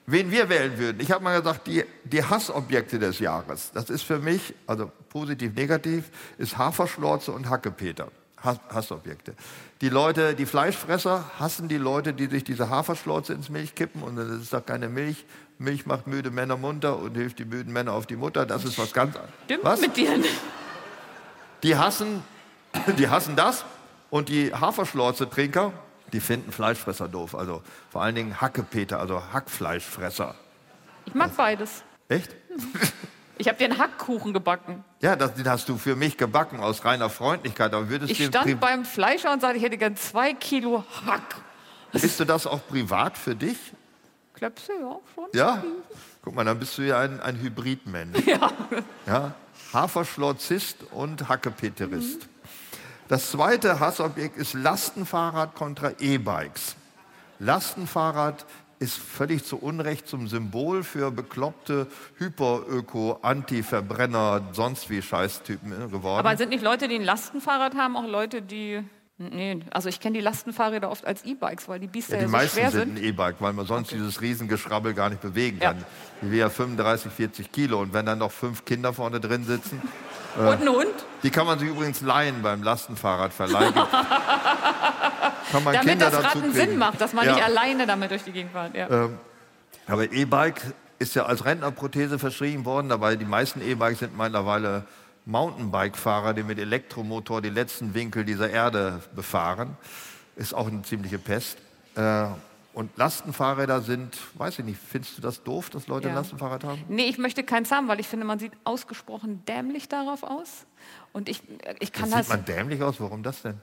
[0.07, 4.03] Wen wir wählen würden, ich habe mal gesagt, die, die Hassobjekte des Jahres, das ist
[4.03, 8.09] für mich, also positiv, negativ, ist Haferschlorze und Hackepeter.
[8.37, 9.33] Hass, Hassobjekte.
[9.81, 14.17] Die Leute, die Fleischfresser hassen die Leute, die sich diese Haferschlorze ins Milch kippen und
[14.17, 15.25] das ist doch keine Milch.
[15.57, 18.45] Milch macht müde Männer munter und hilft die müden Männer auf die Mutter.
[18.45, 19.81] Das ist was ganz Stimmt was?
[19.81, 20.19] mit dir.
[21.63, 22.21] Die hassen,
[22.99, 23.65] die hassen das
[24.15, 25.73] und die Haferschlorze-Trinker,
[26.13, 27.35] die finden Fleischfresser doof.
[27.35, 30.35] Also vor allen Dingen Hackepeter, also Hackfleischfresser.
[31.03, 31.83] Ich mag beides.
[32.07, 32.33] Echt?
[33.37, 34.85] Ich habe dir einen Hackkuchen gebacken.
[35.01, 37.73] Ja, das, den hast du für mich gebacken aus reiner Freundlichkeit.
[37.73, 41.35] Aber würdest Ich stand beim Fleischer und sagte, ich hätte gern zwei Kilo Hack.
[41.91, 43.57] bist du das auch privat für dich?
[44.35, 45.25] Klöpse, ja, schon.
[45.33, 45.61] Ja?
[46.21, 48.19] Guck mal, dann bist du ja ein, ein Hybridmensch.
[48.25, 48.51] Ja.
[49.05, 49.33] ja?
[49.73, 52.29] Haferschlorzist und Hackepeterist.
[53.07, 56.75] Das zweite Hassobjekt ist Lastenfahrrad kontra E-Bikes.
[57.39, 58.45] Lastenfahrrad
[58.79, 61.87] ist völlig zu Unrecht zum Symbol für bekloppte
[62.17, 66.19] Hyperöko, Anti-Verbrenner, sonst wie Scheißtypen äh, geworden.
[66.25, 68.83] Aber sind nicht Leute, die ein Lastenfahrrad haben, auch Leute, die.
[69.17, 72.31] Nee, also ich kenne die Lastenfahrräder oft als E-Bikes, weil die Biester Ja, ja, die
[72.31, 72.97] so meisten schwer sind sind.
[72.97, 75.71] ein E-Bike, weil man sonst dieses Riesengeschrabbel gar nicht bewegen Ja.
[75.71, 75.85] kann.
[76.21, 79.81] Die wiegen ja 35, 40 Kilo und wenn dann noch fünf Kinder vorne drin sitzen,
[80.37, 83.71] Und ein Hund, die kann man sich übrigens leihen beim Lastenfahrradverleih.
[85.51, 86.53] kann man damit Kinder das Ratten kriegen.
[86.53, 87.33] Sinn macht, dass man Ja.
[87.35, 88.75] nicht alleine damit durch die Gegend fährt.
[88.75, 89.09] Ja.
[89.87, 90.61] Aber E-Bike
[90.99, 94.83] ist ja als Rentnerprothese verschrieben worden, dabei die meisten E-Bikes sind mittlerweile
[95.25, 99.77] Mountainbike-Fahrer, die mit Elektromotor die letzten Winkel dieser Erde befahren.
[100.35, 101.57] Ist auch eine ziemliche Pest.
[101.95, 102.25] Äh,
[102.75, 106.19] Und Lastenfahrräder sind, weiß ich nicht, findest du das doof, dass Leute ein Ja.
[106.19, 106.83] Lastenfahrrad haben?
[106.89, 110.65] Nee, ich möchte keins haben, weil ich finde, man sieht ausgesprochen dämlich darauf aus.
[111.13, 111.41] Und ich,
[111.79, 113.61] ich kann Das sieht man dämlich aus, warum das denn?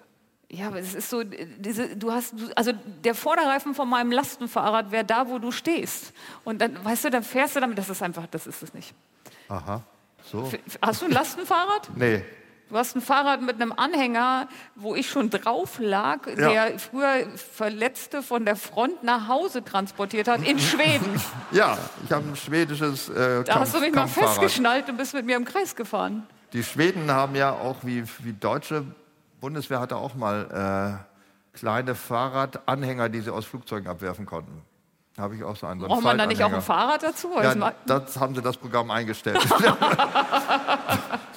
[0.51, 2.73] Ja, aber es ist so, diese, du hast, also
[3.05, 6.15] der Vorderreifen von meinem Lastenfahrrad wäre da, wo du stehst.
[6.45, 8.95] Und dann, weißt du, dann fährst du damit, das ist einfach, das ist es nicht.
[9.49, 9.83] Aha,
[10.25, 10.51] so.
[10.81, 11.91] Hast du ein Lastenfahrrad?
[11.97, 12.25] Nee,
[12.73, 18.23] Du hast ein Fahrrad mit einem Anhänger, wo ich schon drauf lag, der früher Verletzte
[18.23, 21.21] von der Front nach Hause transportiert hat, in Schweden.
[21.51, 25.27] ja, ich habe ein schwedisches äh, Da hast du mich mal festgeschnallt und bist mit
[25.27, 26.27] mir im Kreis gefahren.
[26.55, 28.87] Die Schweden haben ja auch, wie, wie deutsche
[29.39, 30.97] Bundeswehr hatte auch mal
[31.53, 34.63] äh, kleine Fahrradanhänger, die sie aus Flugzeugen abwerfen konnten.
[35.19, 35.81] Habe ich auch so einen.
[35.81, 36.63] So einen Braucht man da nicht auch ein.
[36.63, 37.31] Fahrrad dazu?
[37.43, 39.39] Ja, mal- das haben sie das Programm eingestellt.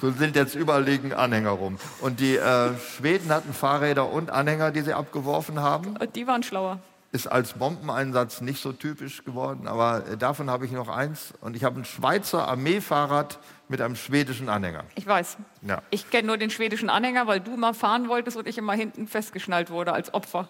[0.00, 1.78] so sind jetzt überall liegen Anhänger rum.
[2.00, 5.94] Und die äh, Schweden hatten Fahrräder und Anhänger, die sie abgeworfen haben.
[6.14, 6.78] Die waren schlauer.
[7.12, 11.34] Ist als Bombeneinsatz nicht so typisch geworden, aber äh, davon habe ich noch eins.
[11.42, 14.84] Und ich habe ein Schweizer Armeefahrrad mit einem schwedischen Anhänger.
[14.94, 15.36] Ich weiß.
[15.62, 15.82] Ja.
[15.90, 19.06] Ich kenne nur den schwedischen Anhänger, weil du immer fahren wolltest und ich immer hinten
[19.06, 20.48] festgeschnallt wurde als Opfer.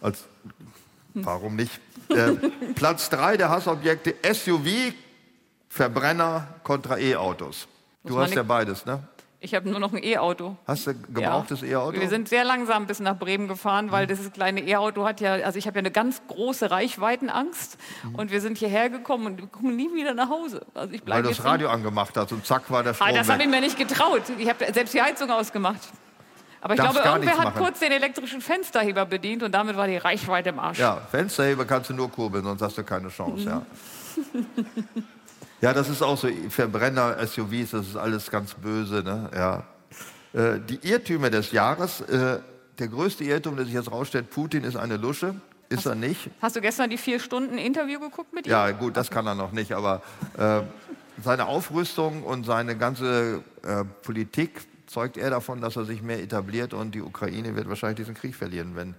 [0.00, 0.24] Als,
[1.14, 1.80] warum nicht?
[2.08, 2.32] Äh,
[2.74, 4.92] Platz drei der Hassobjekte SUV,
[5.68, 7.68] Verbrenner kontra E-Autos.
[8.04, 9.02] Du hast ja beides, ne?
[9.42, 10.56] Ich habe nur noch ein E-Auto.
[10.66, 11.68] Hast du gebrauchtes Ja.
[11.68, 11.98] E-Auto?
[11.98, 15.58] Wir sind sehr langsam bis nach Bremen gefahren, weil dieses kleine E-Auto hat ja, also
[15.58, 17.78] ich habe ja eine ganz große Reichweitenangst
[18.12, 20.66] und wir sind hierher gekommen und wir kommen nie wieder nach Hause.
[20.74, 23.30] Also ich Weil du das Radio angemacht hast und zack war der Strom Ah, das
[23.30, 24.22] habe ich mir nicht getraut.
[24.36, 25.80] Ich habe selbst die Heizung ausgemacht.
[26.60, 27.58] Aber ich glaube, irgendwer hat machen.
[27.58, 30.78] kurz den elektrischen Fensterheber bedient und damit war die Reichweite im Arsch.
[30.78, 33.44] Ja, Fensterheber kannst du nur kurbeln, sonst hast du keine Chance.
[33.44, 33.62] Ja.
[35.62, 39.02] ja, das ist auch so, Verbrenner, SUVs, das ist alles ganz böse.
[39.02, 39.30] Ne?
[39.34, 39.64] Ja.
[40.32, 42.40] Äh, Die Irrtümer des Jahres, äh,
[42.78, 45.34] der größte Irrtum, der sich jetzt rausstellt, Putin ist eine Lusche,
[45.70, 46.30] ist er nicht.
[46.42, 48.50] Hast du gestern die vier Stunden Interview geguckt mit ihm?
[48.50, 50.02] Ja, gut, das kann er noch nicht, aber
[50.36, 50.60] äh,
[51.22, 54.60] seine Aufrüstung und seine ganze äh, Politik
[54.90, 58.34] zeugt er davon, dass er sich mehr etabliert und die Ukraine wird wahrscheinlich diesen Krieg
[58.34, 58.94] verlieren, wenn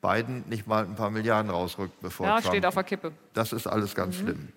[0.00, 3.12] Biden nicht mal ein paar Milliarden rausrückt, bevor Ja, Trump steht auf der Kippe.
[3.34, 4.48] das ist alles ganz schlimm.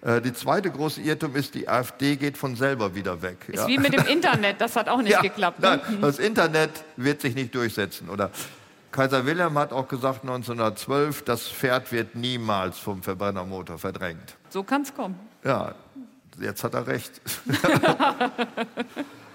[0.00, 3.48] Äh, die zweite große Irrtum ist, die AfD geht von selber wieder weg.
[3.48, 5.60] Ist wie mit dem Internet, das hat auch nicht Ja, geklappt.
[5.60, 5.80] Ne?
[5.86, 8.08] nein, das Internet wird sich nicht durchsetzen.
[8.08, 8.30] Oder
[8.92, 14.36] Kaiser Wilhelm hat auch gesagt 1912, das Pferd wird niemals vom Verbrennermotor verdrängt.
[14.50, 15.18] So kann es kommen.
[15.44, 15.74] Ja,
[16.40, 17.20] jetzt hat er recht.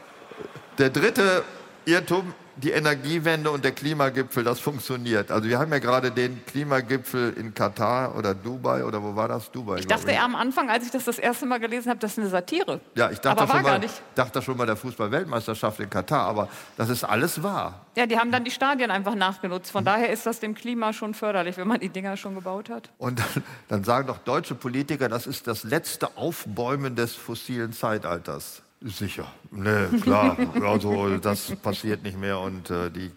[0.78, 1.43] Der dritte
[1.86, 5.32] Irrtum, die Energiewende und der Klimagipfel, das funktioniert.
[5.32, 9.51] Also wir haben ja gerade den Klimagipfel in Katar oder Dubai oder wo war das?
[9.51, 9.80] Dubai.
[9.80, 12.19] Ich dachte eher am Anfang, als ich das das erste Mal gelesen habe, das ist
[12.19, 12.80] eine Satire.
[12.95, 14.01] Ja, ich dachte Aber war schon, gar mal, nicht.
[14.15, 16.47] dachte schon mal der Fußball-Weltmeisterschaft in Katar, aber
[16.78, 17.86] das ist alles wahr.
[17.95, 19.71] Ja, die haben dann die Stadien einfach nachgenutzt.
[19.71, 22.89] Von daher ist das dem Klima schon förderlich, wenn man die Dinger schon gebaut hat.
[22.97, 28.62] Und dann, dann sagen doch deutsche Politiker, das ist das letzte Aufbäumen des fossilen Zeitalters.
[28.84, 29.31] Sicher.
[29.51, 30.38] Nee, klar.
[30.61, 33.11] Also das passiert nicht mehr und äh, die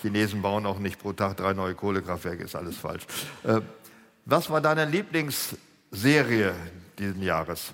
[0.00, 3.06] Chinesen bauen auch nicht pro Tag drei neue Kohlekraftwerke, ist alles falsch.
[3.42, 3.60] Äh,
[4.26, 6.54] was war deine Lieblingsserie
[6.98, 7.72] diesen Jahres?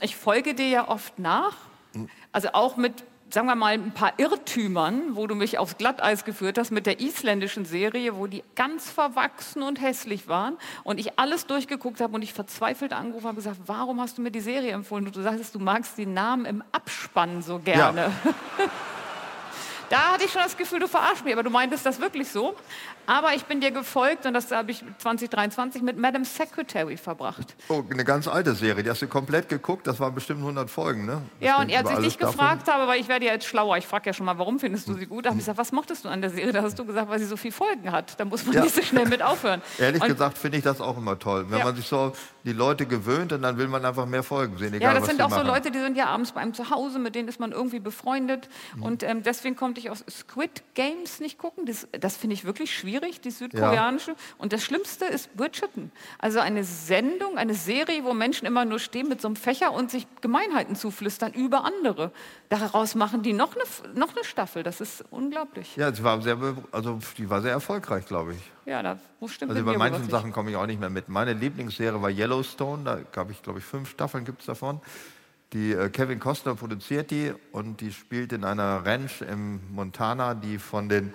[0.00, 1.56] Ich folge dir ja oft nach.
[2.32, 6.58] Also auch mit, sagen wir mal, ein paar Irrtümern, wo du mich aufs Glatteis geführt
[6.58, 11.46] hast, mit der isländischen Serie, wo die ganz verwachsen und hässlich waren und ich alles
[11.46, 14.72] durchgeguckt habe und ich verzweifelt angerufen habe und gesagt, warum hast du mir die Serie
[14.72, 15.06] empfohlen?
[15.06, 18.12] Und du sagtest, du magst die Namen im Abspann so gerne.
[19.90, 22.54] Da hatte ich schon das Gefühl, du verarschst mich, aber du meintest das wirklich so.
[23.10, 27.56] Aber ich bin dir gefolgt und das habe ich 2023 mit Madam Secretary verbracht.
[27.68, 31.06] Oh, eine ganz alte Serie, die hast du komplett geguckt, das waren bestimmt 100 Folgen,
[31.06, 31.20] ne?
[31.40, 32.36] Ja, Das und als ich dich davon.
[32.36, 34.86] gefragt habe, weil ich werde ja jetzt schlauer, ich frage ja schon mal, warum findest
[34.86, 35.24] du sie gut?
[35.24, 36.52] Da habe ich gesagt, was mochtest du an der Serie?
[36.52, 38.14] Da hast du gesagt, weil sie so viele Folgen hat.
[38.20, 38.62] Da muss man Ja.
[38.62, 39.60] nicht so schnell mit aufhören.
[39.78, 41.46] Ehrlich und, gesagt finde ich das auch immer toll.
[41.48, 41.64] Wenn Ja.
[41.64, 42.12] man sich so
[42.44, 45.20] die Leute gewöhnt und dann will man einfach mehr Folgen sehen, egal Ja, das sind
[45.20, 45.48] auch so machen.
[45.48, 48.48] Leute, die sind ja abends bei einem zu Hause, mit denen ist man irgendwie befreundet.
[48.76, 48.82] Mhm.
[48.84, 51.66] Und ähm, deswegen konnte ich auch Squid Games nicht gucken.
[51.66, 54.14] Das, das finde ich wirklich schwierig, die südkoreanische.
[54.38, 55.90] Und das Schlimmste ist Bridgerton.
[56.18, 59.90] Also eine Sendung, eine Serie, wo Menschen immer nur stehen mit so einem Fächer und
[59.90, 62.12] sich Gemeinheiten zuflüstern über andere.
[62.48, 64.62] Daraus machen die noch eine, noch eine Staffel.
[64.62, 65.76] Das ist unglaublich.
[65.76, 66.36] Ja, sie war sehr,
[66.72, 68.40] also die war sehr erfolgreich, glaube ich.
[68.66, 70.08] Ja, da stimmt Also bei manchen.
[70.10, 71.08] Sachen komme ich auch nicht mehr mit.
[71.08, 74.80] Meine Lieblingsserie war Yellowstone, da gab ich, glaube ich, fünf Staffeln gibt es davon.
[75.52, 80.58] Die äh, Kevin Costner produziert die und die spielt in einer Ranch im Montana, die
[80.58, 81.12] von den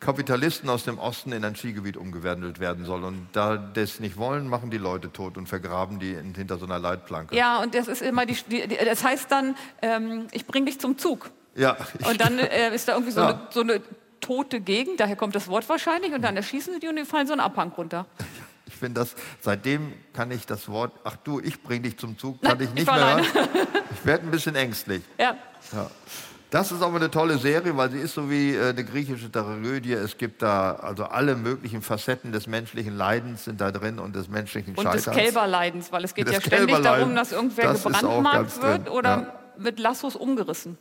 [0.00, 3.02] Kapitalisten aus dem Osten in ein Skigebiet umgewandelt werden soll.
[3.04, 6.66] Und da das nicht wollen, machen die Leute tot und vergraben die in, hinter so
[6.66, 7.34] einer Leitplanke.
[7.34, 10.98] Ja, und das ist immer die, die, das heißt dann, ähm, ich bringe dich zum
[10.98, 11.30] Zug.
[11.56, 13.28] ja ich, Und dann äh, ist da irgendwie so, Ja.
[13.28, 13.80] eine, so eine
[14.20, 17.26] tote Gegend, daher kommt das Wort wahrscheinlich, und dann erschießen sie die und die fallen
[17.26, 18.06] so einen Abhang runter.
[18.78, 22.58] finde das, seitdem kann ich das Wort, ach du, ich bring dich zum Zug, kann
[22.58, 23.34] Nein, ich nicht ich mehr alleine.
[23.34, 23.48] hören.
[23.92, 25.02] Ich werde ein bisschen ängstlich.
[25.18, 25.36] Ja.
[25.72, 25.90] Ja.
[26.50, 29.92] Das ist aber eine tolle Serie, weil sie ist so wie äh, eine griechische Tragödie.
[29.92, 34.28] Es gibt da also alle möglichen Facetten des menschlichen Leidens sind da drin und des
[34.28, 35.04] menschlichen Und Scheiterns.
[35.04, 39.08] des Kälberleidens, weil es geht ja ständig darum, dass irgendwer das gebrandmarkt wird drin, oder
[39.10, 39.40] ja.
[39.58, 40.78] mit Lassos umgerissen.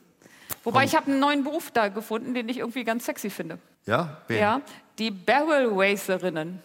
[0.63, 3.59] Wobei ich habe einen neuen Beruf da gefunden, den ich irgendwie ganz sexy finde.
[3.85, 4.39] Ja, wen?
[4.39, 4.61] Ja,
[4.99, 6.61] die Barrel Racerinnen.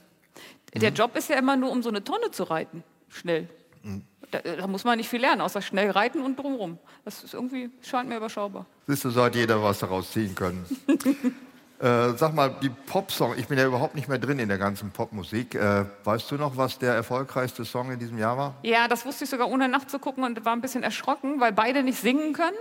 [0.74, 0.96] Der Mhm.
[0.96, 3.48] Job ist ja immer nur, um so eine Tonne zu reiten, schnell.
[3.82, 4.05] Mhm.
[4.33, 6.78] Da, da muss man nicht viel lernen, außer schnell reiten und drumherum.
[7.05, 8.66] Das ist irgendwie, scheint mir überschaubar.
[8.87, 10.64] Siehst du, so hat jeder was daraus ziehen können.
[11.78, 14.91] äh, sag mal, die Popsong, ich bin ja überhaupt nicht mehr drin in der ganzen
[14.91, 15.55] Popmusik.
[15.55, 18.55] Äh, weißt du noch, was der erfolgreichste Song in diesem Jahr war?
[18.62, 22.01] Ja, das wusste ich sogar ohne nachzugucken und war ein bisschen erschrocken, weil beide nicht
[22.01, 22.57] singen können.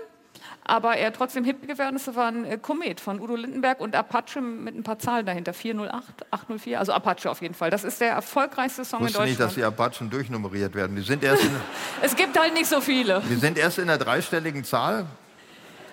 [0.63, 4.41] Aber er trotzdem hip geworden ist, war ein äh, Komet von Udo Lindenberg und Apache
[4.41, 5.53] mit ein paar Zahlen dahinter.
[5.53, 7.69] 408, 804, also Apache auf jeden Fall.
[7.71, 9.77] Das ist der erfolgreichste Song Ich wusste in nicht, dass Deutschland.
[9.77, 10.95] die Apachen durchnummeriert werden.
[10.95, 11.51] Die sind, erst in,
[12.01, 13.21] Es gibt halt nicht so viele.
[13.29, 15.05] die sind erst in der dreistelligen Zahl.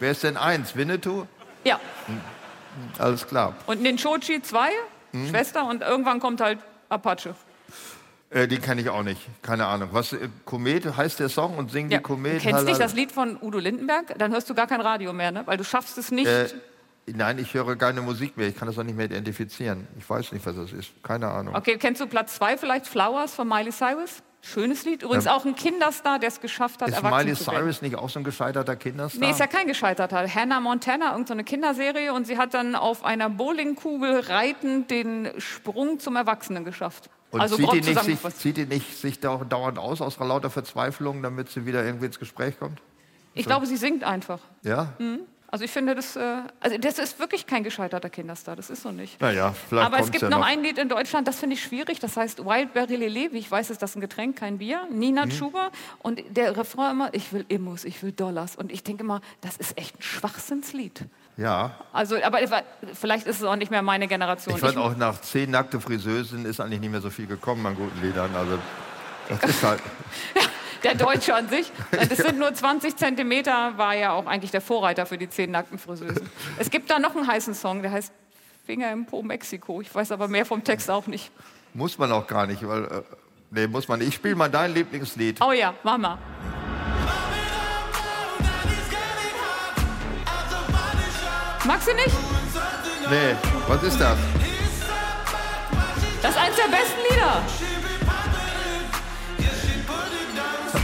[0.00, 0.76] Wer ist denn eins?
[0.76, 1.24] Winnetou?
[1.64, 1.80] Ja,
[2.98, 3.54] Alles klar.
[3.66, 4.68] und Ninchochi 2,
[5.12, 5.28] Mhm.
[5.30, 6.58] Schwester, und irgendwann kommt halt
[6.90, 7.34] Apache.
[8.30, 9.20] Äh, die kenne ich auch nicht.
[9.42, 9.88] Keine Ahnung.
[9.92, 11.98] Was, äh, Komet heißt der Song und singen Ja.
[11.98, 12.42] die Komet?
[12.42, 14.18] Kennst nicht Halala- das Lied von Udo Lindenberg?
[14.18, 15.42] Dann hörst du gar kein Radio mehr, ne?
[15.46, 16.26] weil du schaffst es nicht.
[16.26, 16.48] Äh,
[17.06, 18.48] nein, ich höre keine Musik mehr.
[18.48, 19.88] Ich kann das auch nicht mehr identifizieren.
[19.98, 20.90] Ich weiß nicht, was das ist.
[21.02, 21.54] Keine Ahnung.
[21.54, 22.86] Okay, kennst du Platz 2 vielleicht?
[22.86, 24.22] Flowers von Miley Cyrus?
[24.40, 25.02] Schönes Lied.
[25.02, 27.58] Übrigens auch ein Kinderstar, der es geschafft hat, Ist erwachsen Miley zu werden.
[27.64, 29.20] Cyrus nicht auch so ein gescheiterter Kinderstar?
[29.20, 30.26] Nee, ist ja kein gescheiterter.
[30.32, 36.16] Hannah Montana, irgendeine Kinderserie, und sie hat dann auf einer Bowlingkugel reitend den Sprung zum
[36.16, 37.10] Erwachsenen geschafft.
[37.30, 40.50] und also zieht, die nicht sich, zieht die nicht sich dau- dauernd aus, aus lauter
[40.50, 42.80] Verzweiflung, damit sie wieder irgendwie ins Gespräch kommt?
[43.34, 44.40] Ich glaube, sie singt einfach.
[44.62, 44.94] Ja?
[45.50, 48.54] Also ich finde, das, äh, also das ist wirklich kein gescheiterter Kinderstar.
[48.54, 49.18] Das ist so nicht.
[49.18, 50.46] Naja, vielleicht Aber es gibt ja noch noch.
[50.46, 52.00] ein Lied in Deutschland, das finde ich schwierig.
[52.00, 53.32] Das heißt Wildberry Lillet.
[53.32, 54.86] Wie ich weiß, ist das ein Getränk, kein Bier.
[54.90, 55.30] Nina Mhm.
[55.30, 55.70] Schuber.
[56.00, 58.56] Und der Refrain immer, ich will Immos, ich will Dollars.
[58.56, 61.06] Und ich denke immer, das ist echt ein Schwachsinnslied.
[61.38, 61.76] Ja.
[61.94, 62.40] Also, aber
[62.92, 64.54] vielleicht ist es auch nicht mehr meine Generation.
[64.56, 67.64] Ich fand Ich- auch nach zehn nackte Friseusen ist eigentlich nicht mehr so viel gekommen
[67.64, 68.30] an guten Liedern.
[68.36, 68.58] Also
[69.30, 69.80] das ist halt.
[70.84, 71.70] Der Deutsche an sich.
[71.90, 75.78] Das sind nur 20 Zentimeter, war ja auch eigentlich der Vorreiter für die zehn nackten
[75.78, 76.28] Friseusen.
[76.58, 78.12] Es gibt da noch einen heißen Song, der heißt
[78.64, 79.80] Finger im Po Mexiko.
[79.80, 81.30] Ich weiß aber mehr vom Text auch nicht.
[81.74, 82.84] Muss man auch gar nicht, weil.
[82.84, 83.02] Äh,
[83.50, 84.08] nee, muss man nicht.
[84.08, 85.40] Ich spiele mal dein Lieblingslied.
[85.40, 86.18] Oh ja, Mama.
[91.64, 92.16] Magst du nicht?
[93.10, 93.34] Nee,
[93.66, 94.18] was ist das?
[96.22, 97.42] Das ist eins der besten Lieder.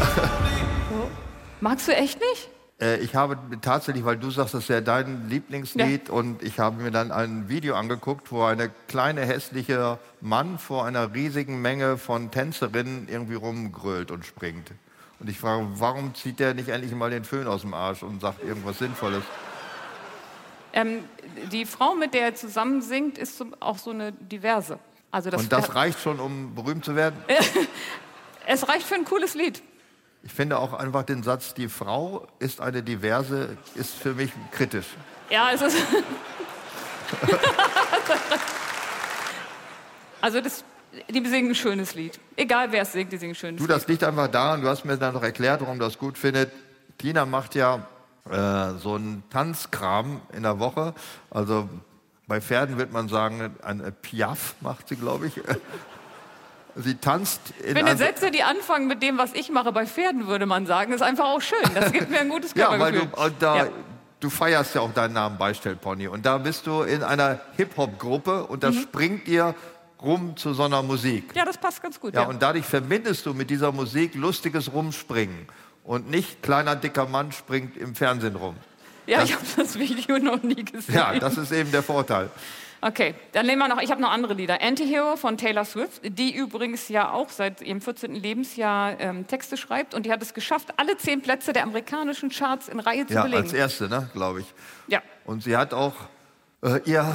[1.60, 2.48] Magst du echt nicht?
[2.80, 6.82] Äh, ich habe tatsächlich, weil du sagst, das ist ja dein Lieblingslied, und ich habe
[6.82, 12.30] mir dann ein Video angeguckt, wo eine kleine hässliche Mann vor einer riesigen Menge von
[12.30, 14.72] Tänzerinnen irgendwie rumgrölt und springt.
[15.20, 18.20] Und ich frage, warum zieht der nicht endlich mal den Föhn aus dem Arsch und
[18.20, 19.22] sagt irgendwas Sinnvolles?
[20.72, 21.04] Ähm,
[21.52, 24.78] die Frau, mit der er zusammen singt, ist auch so eine diverse.
[25.12, 27.14] Also das, Und das reicht schon, um berühmt zu werden?
[28.46, 29.62] es reicht für ein cooles Lied.
[30.24, 34.86] Ich finde auch einfach den Satz, die Frau ist eine diverse, ist für mich kritisch.
[35.30, 35.76] Ja, es ist.
[40.20, 40.64] also das,
[41.10, 42.18] die singen ein schönes Lied.
[42.36, 43.76] Egal wer es singt, die singen ein schönes Du, Lied.
[43.76, 46.50] das liegt einfach daran, du hast mir dann noch erklärt, warum du das gut findet.
[46.98, 47.86] Tina macht ja
[48.30, 50.94] äh, so einen Tanzkram in der Woche.
[51.30, 51.68] Also
[52.26, 55.34] bei Pferden wird man sagen, ein Piaf macht sie, glaube ich.
[56.76, 60.46] Sie tanzt in einem- Sätze, die anfangen mit dem, was ich mache bei Pferden, würde
[60.46, 61.58] man sagen, ist einfach auch schön.
[61.74, 63.08] Das gibt mir ein gutes Ja, weil Körpergefühl.
[63.14, 63.66] du, und da, Ja.
[64.20, 66.08] du feierst ja auch deinen Namen Beistellpony.
[66.08, 68.80] Und da bist du in einer Hip-Hop-Gruppe und da Mhm.
[68.80, 69.54] springt ihr
[70.02, 71.30] rum zu so einer Musik.
[71.34, 72.14] ja, das passt ganz gut.
[72.14, 75.46] Ja, Ja, und dadurch verbindest du mit dieser Musik lustiges Rumspringen.
[75.84, 78.56] Und nicht kleiner, dicker Mann springt im Fernsehen rum.
[79.06, 80.94] ja ich habe das Video noch nie gesehen.
[80.94, 82.30] Ja, das ist eben der Vorteil.
[82.86, 84.60] Okay, dann nehmen wir noch, ich habe noch andere Lieder.
[84.60, 88.14] Anti-Hero von Taylor Swift, die übrigens ja auch seit ihrem 14.
[88.14, 92.68] Lebensjahr ähm, Texte schreibt und die hat es geschafft, alle zehn Plätze der amerikanischen Charts
[92.68, 93.42] in Reihe zu Ja, belegen.
[93.44, 94.46] als erste, ne, glaube ich.
[94.88, 95.00] ja.
[95.24, 95.94] Und sie hat auch
[96.62, 97.10] äh, ihr,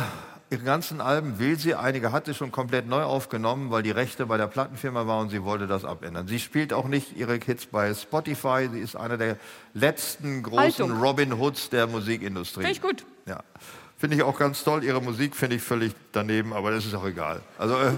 [0.49, 4.37] ihre ganzen Alben, will sie, einige hatte schon komplett neu aufgenommen, weil die Rechte bei
[4.37, 6.27] der Plattenfirma war und sie wollte das abändern.
[6.27, 8.67] Sie spielt auch nicht ihre Hits bei Spotify.
[8.73, 9.37] Sie ist einer der
[9.75, 10.99] letzten großen Haltung.
[10.99, 12.61] Robin Hoods der Musikindustrie.
[12.63, 13.05] Finde ich gut.
[13.27, 13.43] Ja.
[13.99, 14.83] Finde ich auch ganz toll.
[14.83, 17.41] Ihre Musik finde ich völlig daneben, aber das ist auch egal.
[17.57, 17.91] Also äh,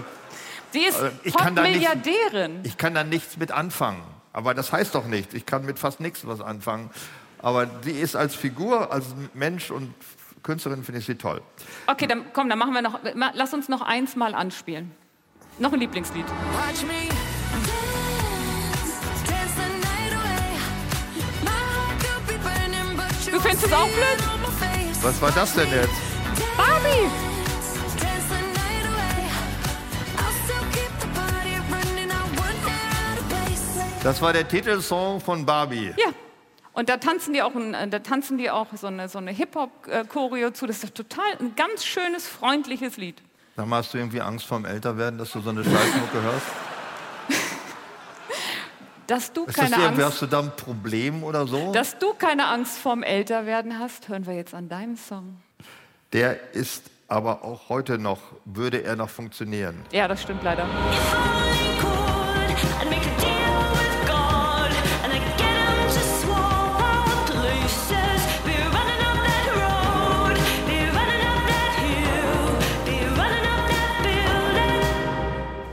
[0.72, 2.60] Sie ist Äh, ich kann da nicht- Pop-Milliardärin.
[2.64, 4.02] ich kann da nichts mit anfangen.
[4.32, 5.32] Aber das heißt doch nichts.
[5.34, 6.90] Ich kann mit fast nichts was anfangen.
[7.38, 9.94] Aber sie ist als Figur, als Mensch und
[10.42, 11.40] Künstlerin finde ich sie toll.
[11.86, 12.98] Okay, dann komm, dann machen wir noch,
[13.34, 14.90] lass uns noch eins mal anspielen.
[15.58, 16.24] Noch ein Lieblingslied.
[16.26, 17.08] Watch me
[23.30, 24.41] Du findest es auch blöd?
[25.02, 25.90] Was war das denn jetzt?
[26.56, 27.10] Barbie!
[34.04, 35.92] Das war der Titelsong von Barbie.
[35.96, 36.12] Ja.
[36.72, 40.52] Und da tanzen die auch, äh, da tanzen die auch so eine, so eine Hip-Hop-Choreo
[40.52, 40.66] zu.
[40.66, 43.22] Das ist total ein ganz schönes, freundliches Lied.
[43.56, 46.46] Sag mal, hast du irgendwie Angst vorm Älterwerden, dass du so eine Scheißmucke hörst?
[49.12, 51.70] Dass du Ist das keine irgendwie, Angst hast du da ein Problem oder so?
[51.70, 55.36] Dass du keine Angst vorm Älterwerden hast, hören wir jetzt an deinem Song.
[56.14, 59.82] Der ist aber auch heute noch, würde er noch funktionieren.
[59.92, 60.66] Ja, das stimmt leider.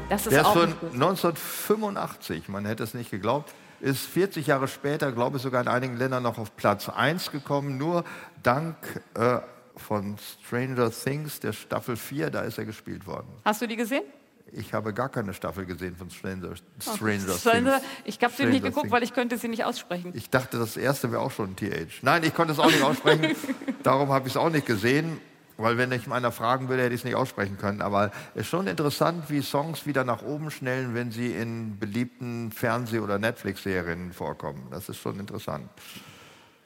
[0.10, 0.93] Das ist Der ist von nicht gut.
[0.93, 5.97] 1985, man hätte es nicht geglaubt, ist 40 Jahre später, glaube ich, sogar in einigen
[5.97, 8.03] Ländern noch auf Platz 1 gekommen, nur
[8.43, 8.76] dank
[9.14, 9.38] äh,
[9.76, 13.28] von Stranger Things, der Staffel 4, da ist er gespielt worden.
[13.45, 14.03] Hast du die gesehen?
[14.51, 17.86] Ich habe gar keine Staffel gesehen von Stranger, Stranger Stranger- Things.
[18.05, 18.91] Ich habe sie nicht geguckt, Things.
[18.91, 20.12] weil ich könnte sie nicht aussprechen.
[20.16, 22.01] Ich dachte, das erste wäre auch schon ein TH.
[22.01, 23.36] Nein, ich konnte es auch nicht aussprechen.
[23.84, 25.22] Darum habe ich es auch nicht gesehen.
[25.60, 27.82] Weil wenn ich meiner fragen würde, hätte ich es nicht aussprechen können.
[27.82, 32.51] Aber es ist schon interessant, wie Songs wieder nach oben schnellen, wenn sie in beliebten
[32.51, 34.68] Fernseh- oder Netflix-Serien vorkommen.
[34.72, 35.70] Das ist schon interessant.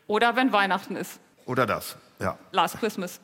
[0.08, 1.20] Oder wenn Weihnachten ist.
[1.46, 2.38] Oder das, ja.
[2.52, 3.20] Last Christmas.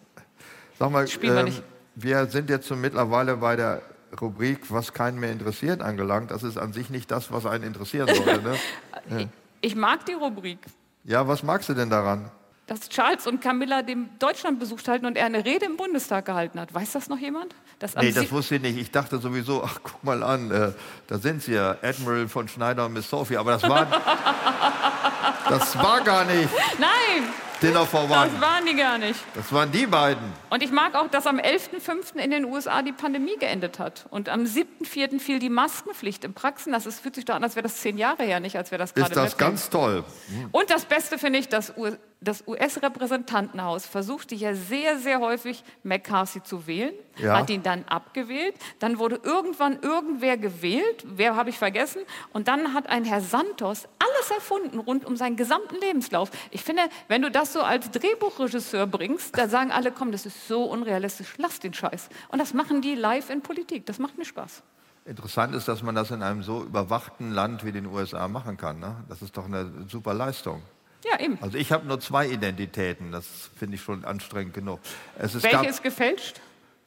[0.78, 1.64] Sag mal, Spielen wir ähm, nicht.
[1.96, 3.82] wir sind jetzt so mittlerweile bei der
[4.20, 6.32] Rubrik, was keinen mehr interessiert, angelangt.
[6.32, 8.42] Das ist an sich nicht das, was einen interessieren sollte.
[8.42, 9.30] Ne?
[9.62, 10.60] Ich mag die Rubrik,
[11.04, 12.32] Ja, was magst du denn daran?
[12.70, 16.60] Dass Charles und Camilla dem Deutschland besucht halten und er eine Rede im Bundestag gehalten
[16.60, 16.74] hat.
[16.74, 17.56] Weiß das noch jemand?
[17.80, 18.78] Das Nee, das wusste ich nicht.
[18.78, 20.72] Ich dachte sowieso, ach, guck mal an, äh,
[21.08, 23.38] da sind sie ja, Admiral von Schneider und Miss Sophie.
[23.38, 23.88] Aber das war,
[25.50, 27.30] das war gar nicht Nein,
[27.62, 28.42] Dinner for das One.
[28.42, 29.20] waren die gar nicht.
[29.36, 30.24] Das waren die beiden.
[30.50, 32.16] Und ich mag auch, dass am 11.05.
[32.16, 34.06] in den USA die Pandemie geendet hat.
[34.10, 35.20] Und am 7.04.
[35.20, 36.72] fiel die Maskenpflicht in Praxen.
[36.72, 38.80] Das ist, fühlt sich doch an, als wäre das zehn Jahre her, nicht als wäre
[38.80, 40.04] das gerade Ist das ganz toll.
[40.52, 41.74] Und das Beste finde ich, dass
[42.22, 47.38] das US-Repräsentantenhaus versuchte ja sehr, sehr häufig McCarthy zu wählen, Ja.
[47.38, 48.56] hat ihn dann abgewählt.
[48.80, 52.02] Dann wurde irgendwann irgendwer gewählt, wer habe ich vergessen.
[52.34, 56.30] Und dann hat ein Herr Santos alles erfunden rund um seinen gesamten Lebenslauf.
[56.52, 60.48] Ich finde, wenn du das so als Drehbuchregisseur bringst, da sagen alle, komm, das ist
[60.48, 62.10] so unrealistisch, lass den Scheiß.
[62.30, 63.86] Und das machen die live in Politik.
[63.86, 64.62] Das macht mir Spaß.
[65.06, 68.80] Interessant ist, dass man das in einem so überwachten Land wie den USA machen kann.
[68.80, 68.96] Ne?
[69.08, 70.62] Das ist doch eine super Leistung.
[71.06, 71.38] Ja, eben.
[71.42, 73.12] Also ich habe nur zwei Identitäten.
[73.12, 73.26] Das
[73.58, 74.80] finde ich schon anstrengend genug.
[75.18, 76.40] Es, es Welche gab, ist gefälscht?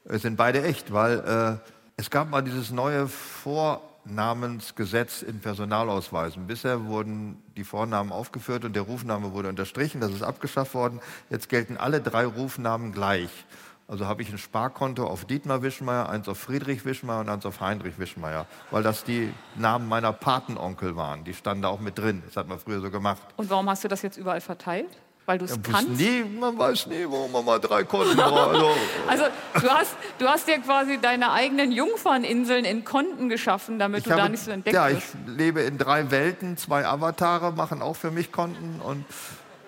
[0.05, 1.57] Es sind beide echt, weil äh,
[1.97, 6.47] es gab mal dieses neue Vornamensgesetz in Personalausweisen.
[6.47, 10.01] Bisher wurden die Vornamen aufgeführt und der Rufname wurde unterstrichen.
[10.01, 11.01] Das ist abgeschafft worden.
[11.31, 13.31] Jetzt gelten alle drei Rufnamen gleich.
[13.89, 17.61] Also habe ich ein Sparkonto auf Dietmar Wischmeier, eins auf Friedrich Wischmeier und eins auf
[17.61, 21.25] Heinrich Wischmeier, weil das die Namen meiner Patenonkel waren.
[21.25, 22.23] Die standen da auch mit drin.
[22.27, 23.21] Das hat man früher so gemacht.
[23.37, 24.89] Und warum hast du das jetzt überall verteilt?
[25.27, 25.89] Weil du es Man, kannst?
[26.01, 28.35] nie, man weiß nie, warum man mal drei Konten braucht.
[28.49, 28.67] Also,
[29.09, 29.25] Also
[29.61, 34.29] du hast, du hast dir quasi deine eigenen Jungferninseln in Konten geschaffen, damit du da
[34.29, 35.17] nicht so entdeckt ja, ich wirst.
[35.27, 39.05] lebe in drei Welten, zwei Avatare machen auch für mich Konten und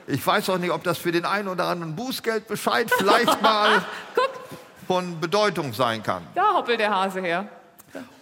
[0.07, 3.83] ich weiß auch nicht, ob das für den einen oder anderen Bußgeldbescheid vielleicht mal
[4.87, 6.23] von Bedeutung sein kann.
[6.35, 7.47] Da hoppelt der Hase her.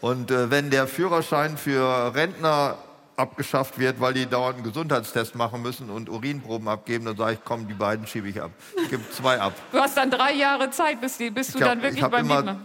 [0.01, 2.77] Und äh, wenn der Führerschein für Rentner
[3.17, 7.39] abgeschafft wird, weil die dauernd einen Gesundheitstest machen müssen und Urinproben abgeben, dann sage ich,
[7.45, 8.51] komm, die beiden schiebe ich ab.
[8.83, 9.53] Ich gebe zwei ab.
[9.71, 12.27] Du hast dann drei Jahre Zeit, bis, die, bis du hab- dann ich wirklich beim
[12.27, 12.57] machst.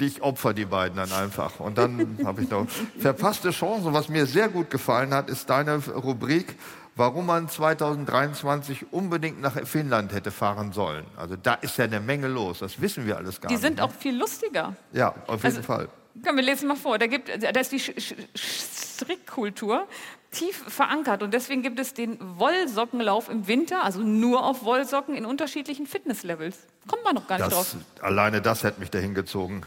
[0.00, 1.58] Ich opfer die beiden dann einfach.
[1.58, 2.66] Und dann habe ich noch
[3.00, 3.92] verpasste Chancen.
[3.94, 6.56] Was mir sehr gut gefallen hat, ist deine Rubrik,
[6.98, 11.04] warum man 2023 unbedingt nach Finnland hätte fahren sollen.
[11.16, 12.58] Also da ist ja eine Menge los.
[12.58, 13.62] Das wissen wir alles gar Die nicht.
[13.62, 13.84] sind ne?
[13.84, 14.74] auch viel lustiger.
[14.92, 15.88] Ja, auf jeden Also- Fall.
[16.26, 16.98] Komm, wir lesen mal vor.
[16.98, 19.86] Da, gibt, da ist die Sch- Sch- Strickkultur
[20.32, 25.24] tief verankert und deswegen gibt es den Wollsockenlauf im Winter, also nur auf Wollsocken in
[25.24, 26.56] unterschiedlichen Fitnesslevels.
[26.88, 27.76] Kommt man noch gar nicht drauf.
[27.94, 29.62] Das, alleine das hätte mich dahin gezogen.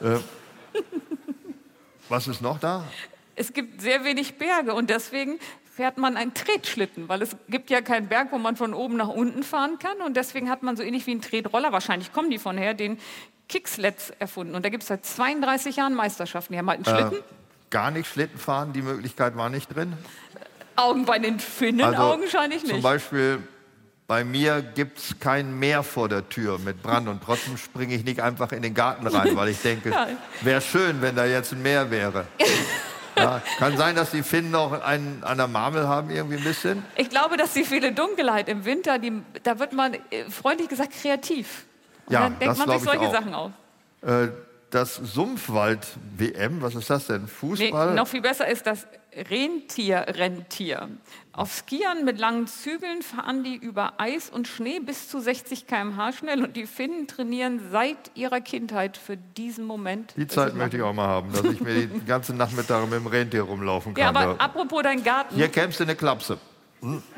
[0.00, 0.18] Äh,
[2.08, 2.84] was ist noch da?
[3.34, 5.38] Es gibt sehr wenig Berge und deswegen
[5.82, 9.08] fährt man einen Tretschlitten, weil es gibt ja keinen Berg, wo man von oben nach
[9.08, 12.38] unten fahren kann und deswegen hat man so ähnlich wie einen Tretroller, wahrscheinlich kommen die
[12.38, 12.98] von her, den
[13.48, 16.52] Kicksleds erfunden und da gibt es seit 32 Jahren Meisterschaften.
[16.52, 19.94] Die haben halt einen Schlitten, Äh, gar nicht Schlitten fahren, die Möglichkeit war nicht drin.
[20.76, 22.82] Augen bei den Finnen Also augenscheinlich Zum nicht.
[22.84, 23.40] Beispiel
[24.06, 28.04] bei mir gibt es kein Meer vor der Tür mit Brand und trotzdem springe ich
[28.04, 29.92] nicht einfach in den Garten rein, weil ich denke,
[30.42, 32.26] wäre schön, wenn da jetzt ein Meer wäre.
[33.16, 36.82] Ja, kann sein, dass die Finnen auch einen an der Marmel haben, irgendwie ein bisschen.
[36.96, 40.92] Ich glaube, dass die viele Dunkelheit im Winter, die, da wird man äh, freundlich gesagt
[40.92, 41.64] kreativ.
[42.06, 43.10] Und Ja, dann denkt das man sich solche.
[43.10, 43.50] Sachen aus.
[44.02, 44.28] Äh,
[44.70, 47.22] das Sumpfwald-WM, was ist das denn?
[47.22, 47.94] Nee, Fußball?
[47.94, 50.88] noch viel besser ist das Rentierrentier.
[51.34, 56.12] Auf Skiern mit langen Zügeln fahren die über Eis und Schnee bis zu 60 km/h
[56.12, 60.12] schnell und die Finnen trainieren seit ihrer Kindheit für diesen Moment.
[60.18, 63.06] die Zeit möchte ich auch mal haben, dass ich mir den ganzen Nachmittag mit dem
[63.06, 64.16] Rentier rumlaufen Ja, kann.
[64.16, 65.34] aber apropos dein Garten.
[65.34, 66.36] Hier kämst du eine Klapse.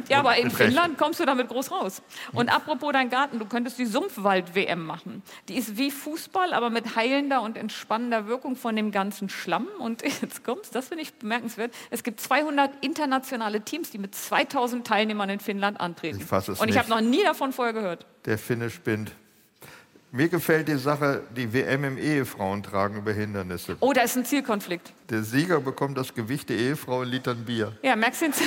[0.09, 0.51] Ja, aber in.
[0.51, 2.03] Finnland kommst du damit groß raus.
[2.33, 5.23] Und apropos dein Garten, du könntest die Sumpfwald-WM machen.
[5.49, 9.69] Die ist wie Fußball, aber mit heilender und entspannender Wirkung von dem ganzen Schlamm.
[9.79, 11.73] Und jetzt kommt's, das finde ich bemerkenswert.
[11.91, 16.19] Es gibt 200 internationale Teams, die mit 2000 Teilnehmern in Finnland antreten.
[16.19, 18.07] Ich fass es und ich habe noch nie davon vorher gehört.
[18.27, 19.13] Der Finne spinnt.
[20.17, 23.77] Mir gefällt die Sache, die WM im Ehefrauentragen über Hindernisse.
[23.81, 24.93] Oh, da ist ein Zielkonflikt.
[25.11, 27.73] Der Sieger bekommt das Gewicht der Ehefrau in Litern Bier.
[27.83, 28.35] Ja, merkst du den,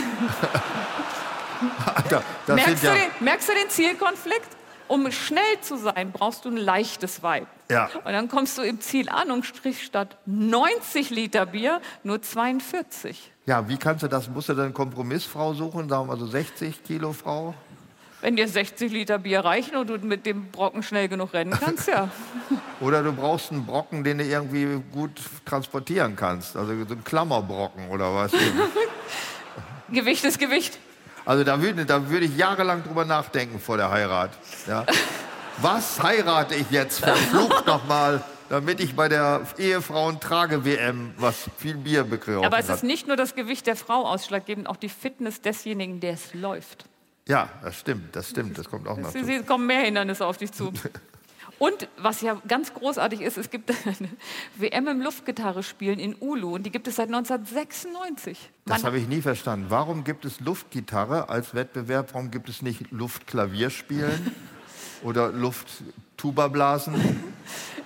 [1.93, 4.47] Alter, merkst sind du ja, den, merkst du den Zielkonflikt?
[4.87, 7.47] Um schnell zu sein, brauchst du ein leichtes Weib.
[7.69, 7.89] Ja.
[8.05, 13.33] Und dann kommst du im Ziel an und strich statt 90 Liter Bier nur 42.
[13.45, 14.29] ja, wie kannst du das?
[14.29, 17.53] Musst du dann eine Kompromissfrau suchen, sagen wir mal so 60 Kilo Frau?
[18.19, 21.87] Wenn dir 60 Liter Bier reichen und du mit dem Brocken schnell genug rennen kannst,
[21.87, 22.09] ja.
[22.79, 25.11] Oder du brauchst einen Brocken, den du irgendwie gut
[25.45, 26.55] transportieren kannst.
[26.55, 28.31] Also so einen Klammerbrocken oder was.
[29.91, 30.77] Gewicht ist Gewicht.
[31.25, 34.31] Also da würde, da würde ich jahrelang drüber nachdenken vor der Heirat.
[34.67, 34.85] Ja.
[35.57, 36.99] Was heirate ich jetzt?
[36.99, 42.45] Verflucht nochmal, damit ich bei der Ehefrauen-Trage-WM was viel Bier bekriege.
[42.45, 46.13] Aber es ist nicht nur das Gewicht der Frau ausschlaggebend, auch die Fitness desjenigen, der
[46.13, 46.85] es läuft.
[47.27, 49.43] Ja, das stimmt, das stimmt, das kommt auch noch Sie, zu.
[49.43, 50.71] kommen mehr Hindernisse auf dich zu.
[51.59, 54.09] Und was ja ganz großartig ist, es gibt eine
[54.57, 58.51] WM im Luftgitarre spielen in Ulu und die gibt es seit 1996.
[58.65, 59.65] Das Man- habe ich nie verstanden.
[59.69, 62.13] Warum gibt es Luftgitarre als Wettbewerb?
[62.13, 64.31] Warum gibt es nicht Luftklavierspielen
[65.03, 65.31] oder
[66.17, 67.23] Luft-Tuba-Blasen?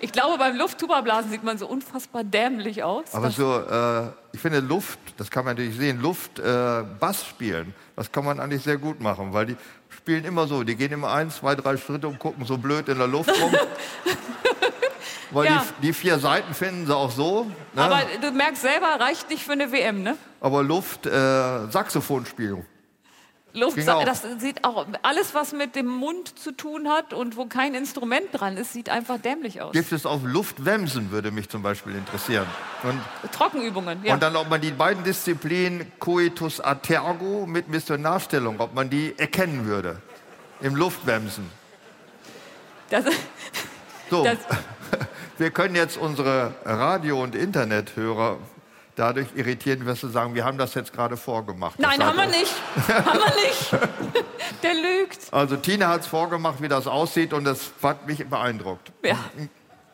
[0.04, 3.14] Ich glaube, beim Lufttuba-Blasen sieht man so unfassbar dämlich aus.
[3.14, 7.76] Aber so, äh, ich finde Luft, das kann man natürlich sehen, Luft, äh, Bass spielen,
[7.96, 9.56] das kann man eigentlich sehr gut machen, weil die
[9.90, 12.98] spielen immer so, die gehen immer ein, zwei, drei Schritte und gucken so blöd in
[12.98, 13.54] der Luft rum.
[15.30, 15.64] weil Ja.
[15.80, 17.44] die, die vier Seiten finden sie auch so.
[17.76, 17.82] Ne?
[17.84, 20.18] Aber du merkst selber, reicht nicht für eine WM, ne?
[20.40, 22.66] Aber Luft, äh, Saxophon spielen.
[23.54, 24.06] Luft, Ging auch.
[24.06, 28.26] das sieht auch alles, was mit dem Mund zu tun hat und wo kein Instrument
[28.32, 29.74] dran ist, sieht einfach dämlich aus.
[29.74, 32.48] Gibt es auf Luftwemsen, würde mich zum Beispiel interessieren.
[32.84, 33.00] Und,
[33.32, 34.14] Trockenübungen, ja.
[34.14, 39.14] und dann, ob man die beiden Disziplinen Coitus a tergo mit Missionarstellung, ob man die
[39.18, 40.02] erkennen würde.
[40.62, 41.50] Im Luftwemsen.
[42.90, 43.06] Das,
[44.10, 44.38] So, das,
[45.38, 48.38] wir können jetzt unsere Radio- und Internethörer
[48.96, 51.76] dadurch irritieren, dass sie sagen, wir haben das jetzt gerade vorgemacht.
[51.78, 52.54] Das nein, haben wir nicht.
[52.88, 54.24] haben wir nicht.
[54.64, 55.34] Der lügt.
[55.34, 58.92] Also Tina hat es vorgemacht, wie das aussieht und das hat mich beeindruckt.
[59.04, 59.18] Ja.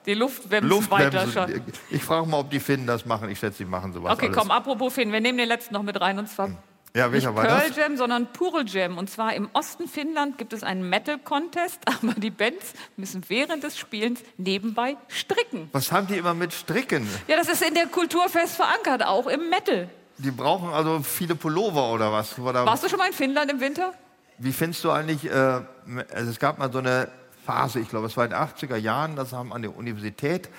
[0.05, 1.49] Die Luftwemsen weiter schon.
[1.51, 1.73] Luftwemsen.
[1.89, 3.29] Ich frage mal, ob die Finnen das machen.
[3.29, 4.37] Ich schätze, sie machen sowas Okay, alles.
[4.37, 6.49] komm, apropos Finn, wir nehmen den letzten noch mit rein und zwar
[6.97, 7.65] Ja, nicht welcher war das?
[7.65, 8.97] Pearl Jam, sondern Purl Jam.
[8.97, 13.77] Und zwar im Osten Finnland gibt es einen Metal-Contest, aber die Bands müssen während des
[13.77, 15.69] Spielens nebenbei stricken.
[15.73, 17.07] Was haben die immer mit Stricken?
[17.27, 19.89] Ja, das ist in der Kultur fest verankert, auch im Metal.
[20.17, 22.39] Die brauchen also viele Pullover oder was?
[22.39, 23.93] Oder Warst du schon mal in Finnland im Winter?
[24.39, 27.09] Wie findest du eigentlich, äh, also es gab mal so eine
[27.45, 30.49] Phase, ich glaube, es war in den 80er Jahren, das haben an der Universität,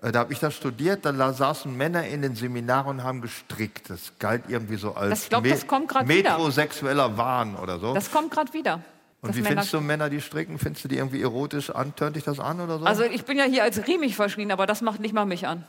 [0.00, 3.90] da habe ich das studiert, da saßen Männer in den Seminaren und haben gestrickt.
[3.90, 5.56] Das galt irgendwie so als ich glaub, wieder.
[6.04, 7.94] metrosexueller Wahn oder so.
[7.94, 8.80] Das kommt gerade wieder.
[9.22, 10.58] und wie Männer- findest du Männer, die stricken?
[10.58, 11.96] Findest du die irgendwie erotisch an?
[11.96, 12.84] Tönt dich das an oder so?
[12.84, 15.64] Also ich bin ja hier als riemig verschrien, aber das macht nicht mal mich an.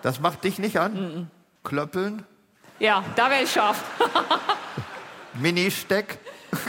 [0.00, 1.30] das macht dich nicht an?
[1.62, 2.24] Klöppeln?
[2.78, 3.82] Ja, da wäre ich scharf.
[5.34, 6.18] Mini-Steck?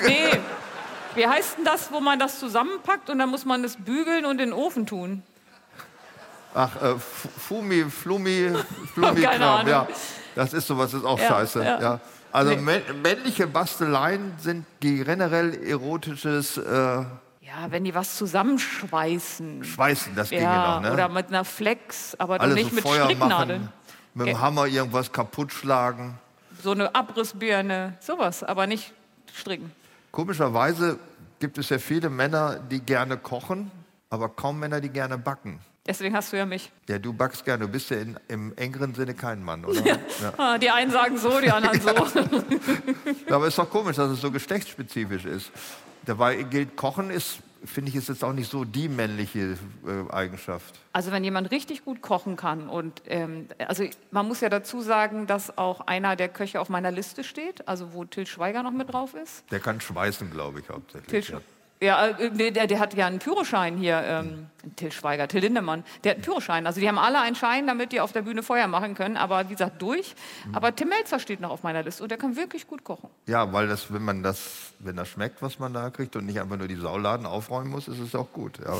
[0.05, 0.39] Nee.
[1.15, 4.33] Wie heißt denn das, wo man das zusammenpackt und dann muss man es bügeln und
[4.41, 5.23] in den Ofen tun?
[6.53, 8.51] Ach, äh, Fu- Fumi, Flumi,
[8.93, 9.87] Flumi Kram, ja.
[10.35, 11.63] Das ist sowas, ist auch Ja, scheiße.
[11.63, 11.81] ja.
[11.81, 11.99] Ja.
[12.31, 12.61] Also Nee.
[12.61, 17.05] mä- männliche Basteleien sind generell erotisches äh, Ja,
[17.69, 19.63] wenn die was zusammenschweißen.
[19.63, 20.93] Schweißen, das ginge Ja, noch, ne?
[20.93, 23.61] oder mit einer Flex, aber Alles nicht so mit Feuer Stricknadeln.
[23.61, 23.73] machen,
[24.13, 24.41] mit dem.
[24.41, 26.17] Hammer irgendwas kaputt schlagen.
[26.61, 28.93] So eine Abrissbirne, sowas, aber nicht
[29.33, 29.71] stricken.
[30.11, 30.97] Komischerweise
[31.39, 33.71] gibt es ja viele Männer, die gerne kochen,
[34.09, 35.59] aber kaum Männer, die gerne backen.
[35.87, 36.71] Deswegen hast du ja mich.
[36.89, 39.81] Ja, du backst gerne, du bist ja in, im engeren Sinne kein Mann, oder?
[39.85, 39.97] Ja.
[40.37, 41.89] Ah, die einen sagen so, die anderen so.
[43.33, 45.51] Aber ist doch komisch, dass es so geschlechtsspezifisch ist.
[46.05, 50.75] Dabei gilt, Kochen ist, finde ich, ist jetzt auch nicht so die männliche äh, Eigenschaft.
[50.93, 55.27] Also wenn jemand richtig gut kochen kann und ähm, also man muss ja dazu sagen,
[55.27, 58.91] dass auch einer der Köche auf meiner Liste steht, also wo Till Schweiger noch mit
[58.93, 59.43] drauf ist.
[59.51, 61.27] Der kann schweißen, glaube ich, hauptsächlich.
[61.27, 61.39] Sch- Ja.
[61.81, 66.11] Ja, äh, der, der hat ja einen Führerschein hier, ähm, Till Schweiger, Till Lindemann, der
[66.11, 66.67] hat einen Führerschein.
[66.67, 69.47] Also die haben alle einen Schein, damit die auf der Bühne Feuer machen können, aber
[69.49, 70.15] wie gesagt, durch.
[70.53, 73.09] Aber Tim Melzer steht noch auf meiner Liste und der kann wirklich gut kochen.
[73.27, 76.41] ja, weil das, wenn man das, wenn das schmeckt, was man da kriegt und nicht
[76.41, 78.59] einfach nur die Sauladen aufräumen muss, ist es auch gut.
[78.65, 78.77] Ja.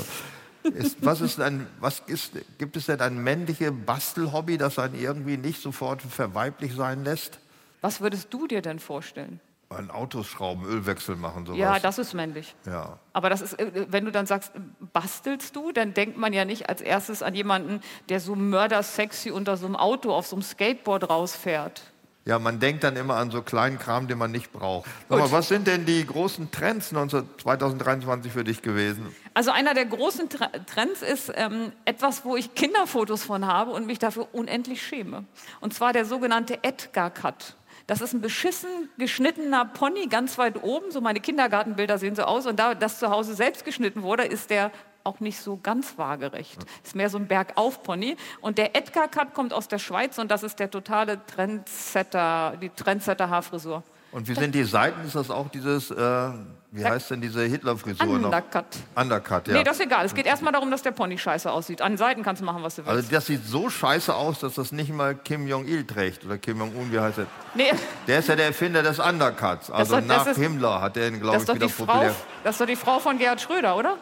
[0.72, 5.38] Ist, was ist ein, was ist, gibt es denn ein männliches Bastelhobby, das einen irgendwie
[5.38, 7.40] nicht sofort verweiblich sein lässt?
[7.82, 9.40] Was würdest du dir denn vorstellen?
[9.70, 11.60] An Autos schrauben, Ölwechsel machen, sowas.
[11.60, 12.56] Ja, das ist männlich.
[12.66, 13.00] ja.
[13.12, 14.52] Aber das ist, äh, wenn du dann sagst,
[14.94, 19.58] bastelst du, dann denkt man ja nicht als erstes an jemanden, der so mördersexy unter
[19.58, 21.82] so einem Auto auf so einem Skateboard rausfährt.
[22.24, 24.90] Ja, man denkt dann immer an so kleinen Kram, den man nicht braucht.
[25.10, 29.16] Sag mal, was sind denn die großen Trends 19 2023 für dich gewesen?
[29.34, 33.86] Also einer der großen Tre- Trends ist ähm, etwas, wo ich Kinderfotos von habe und
[33.86, 35.24] mich dafür unendlich schäme.
[35.62, 37.56] Und zwar der sogenannte Edgar Cut.
[37.88, 40.92] Das ist ein beschissen geschnittener Pony ganz weit oben.
[40.92, 42.46] So meine Kindergartenbilder sehen so aus.
[42.46, 44.72] Und da das zu Hause selbst geschnitten wurde, ist der
[45.06, 46.58] auch nicht so ganz waagerecht.
[46.84, 48.18] Ist mehr so ein Bergauf-Pony.
[48.42, 52.70] Und der Edgar Cut kommt aus der Schweiz und das ist der totale Trendsetter, die
[52.70, 53.84] Trendsetter-Haarfrisur.
[54.12, 55.06] Und wie sind die Seiten?
[55.06, 56.30] Ist das auch dieses, äh,
[56.72, 58.26] wie heißt denn diese Hitler-Frisur noch?
[58.26, 58.66] Undercut.
[58.96, 59.54] Undercut, ja.
[59.56, 60.06] Nee, das ist egal.
[60.06, 61.82] Es geht erstmal darum, dass der Pony scheiße aussieht.
[61.82, 62.96] An den Seiten kannst du machen, was du willst.
[62.98, 66.26] also das sieht so scheiße aus, dass das nicht mal Kim Jong-il trägt.
[66.26, 67.26] Oder Kim Jong-un, wie heißt er?
[67.54, 67.72] nee,
[68.08, 69.70] Der ist ja der Erfinder des Undercuts.
[69.70, 72.16] Also das nach ist- Himmler hat er ihn, glaube ich, wieder Frau, populär.
[72.44, 73.98] das ist doch die Frau von Gerhard Schröder, oder?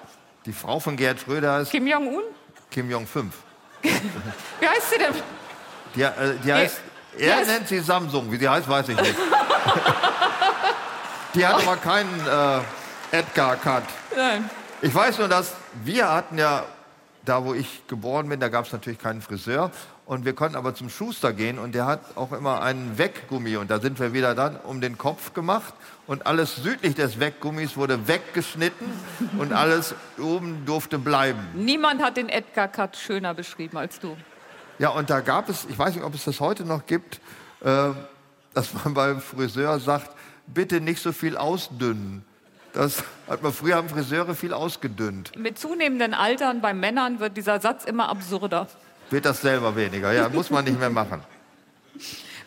[0.45, 2.21] Die Frau von Gerhard Schröder heißt Kim Jong-un?
[2.69, 3.25] Kim Jong-5.
[3.81, 5.13] Wie heißt sie denn?
[5.95, 6.81] Die, äh, die heißt,
[7.17, 8.31] er nennt sie Samsung.
[8.31, 9.15] Wie sie heißt, weiß ich nicht.
[11.35, 13.83] die hat aber keinen äh, Edgar-Cut.
[14.15, 14.49] Nein.
[14.81, 16.65] Ich weiß nur, dass wir hatten ja,
[17.23, 19.71] da wo ich geboren bin, da gab es natürlich keinen Friseur.
[20.05, 23.57] Und wir konnten aber zum Schuster gehen und der hat auch immer einen Weggummi.
[23.57, 25.73] Und da sind wir wieder dann um den Kopf gemacht.
[26.05, 28.87] Und alles südlich des Weggummis wurde weggeschnitten
[29.39, 31.39] und alles oben durfte bleiben.
[31.55, 34.15] Niemand hat den Edgar Cut schöner beschrieben als du.
[34.77, 37.19] Ja, und da gab es, ich weiß nicht, ob es das heute noch gibt,
[37.61, 37.89] äh,
[38.53, 40.11] dass man beim Friseur sagt,
[40.47, 42.23] bitte nicht so viel ausdünnen.
[42.73, 45.37] Das hat man früher haben Friseure viel ausgedünnt.
[45.37, 48.67] Mit zunehmendem Altern bei Männern wird dieser Satz immer absurder.
[49.09, 50.11] Wird das selber weniger?
[50.11, 51.21] Ja, muss man nicht mehr machen.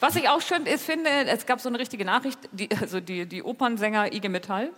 [0.00, 3.26] Was ich auch schön ist, finde, es gab so eine richtige Nachricht, die, also die,
[3.26, 4.70] die Opernsänger IG Metall,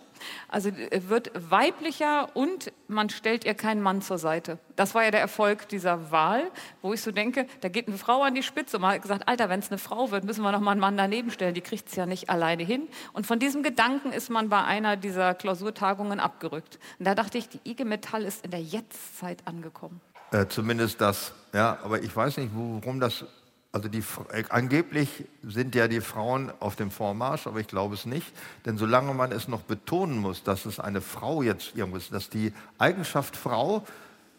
[0.47, 4.57] also äh, wird weiblicher und man stellt ihr keinen Mann zur Seite.
[4.75, 6.49] Das war ja der Erfolg dieser Wahl,
[6.81, 9.27] wo ich so denke, da geht eine Frau an die Spitze und man hat gesagt,
[9.27, 11.61] Alter, wenn es eine Frau wird, müssen wir noch mal einen Mann daneben stellen, die
[11.61, 12.87] kriegt es ja nicht alleine hin.
[13.13, 16.79] Und von diesem Gedanken ist man bei einer dieser Klausurtagungen abgerückt.
[16.97, 20.01] Und da dachte ich, die IG Metall ist in der Jetztzeit angekommen.
[20.31, 21.33] Äh, zumindest das.
[21.53, 23.25] Ja, aber ich weiß nicht, worum das.
[23.73, 24.03] Also die,
[24.33, 28.27] äh, angeblich sind ja die Frauen auf dem Vormarsch, aber ich glaube es nicht.
[28.65, 32.29] Denn solange man es noch betonen muss, dass es eine Frau jetzt irgendwo ist, dass
[32.29, 33.85] die Eigenschaft Frau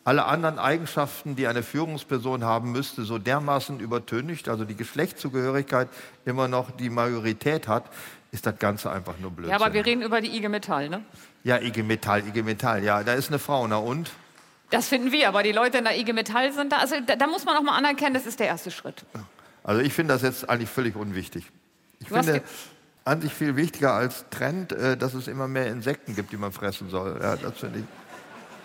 [0.05, 5.89] alle anderen Eigenschaften, die eine Führungsperson haben müsste, so dermaßen übertönigt, also die Geschlechtszugehörigkeit
[6.25, 7.85] immer noch die Majorität hat,
[8.33, 9.57] ist das Ganze einfach nur Blödsinn.
[9.57, 11.05] Ja, aber wir reden über die IG Metall, ne?
[11.45, 14.11] ja, IG Metall, IG Metall, ja, da ist eine Frau, na und?
[14.73, 16.79] Das finden wir, aber die Leute in der IG Metall sind da.
[16.79, 19.05] Also da, da muss man auch mal anerkennen, das ist der erste Schritt.
[19.63, 21.45] Also ich finde das jetzt eigentlich völlig unwichtig.
[22.01, 22.43] Ich Du finde
[23.05, 26.53] an sich viel wichtiger als Trend, äh, dass es immer mehr Insekten gibt, die man
[26.53, 27.19] fressen soll.
[27.21, 27.85] Ja, das finde ich.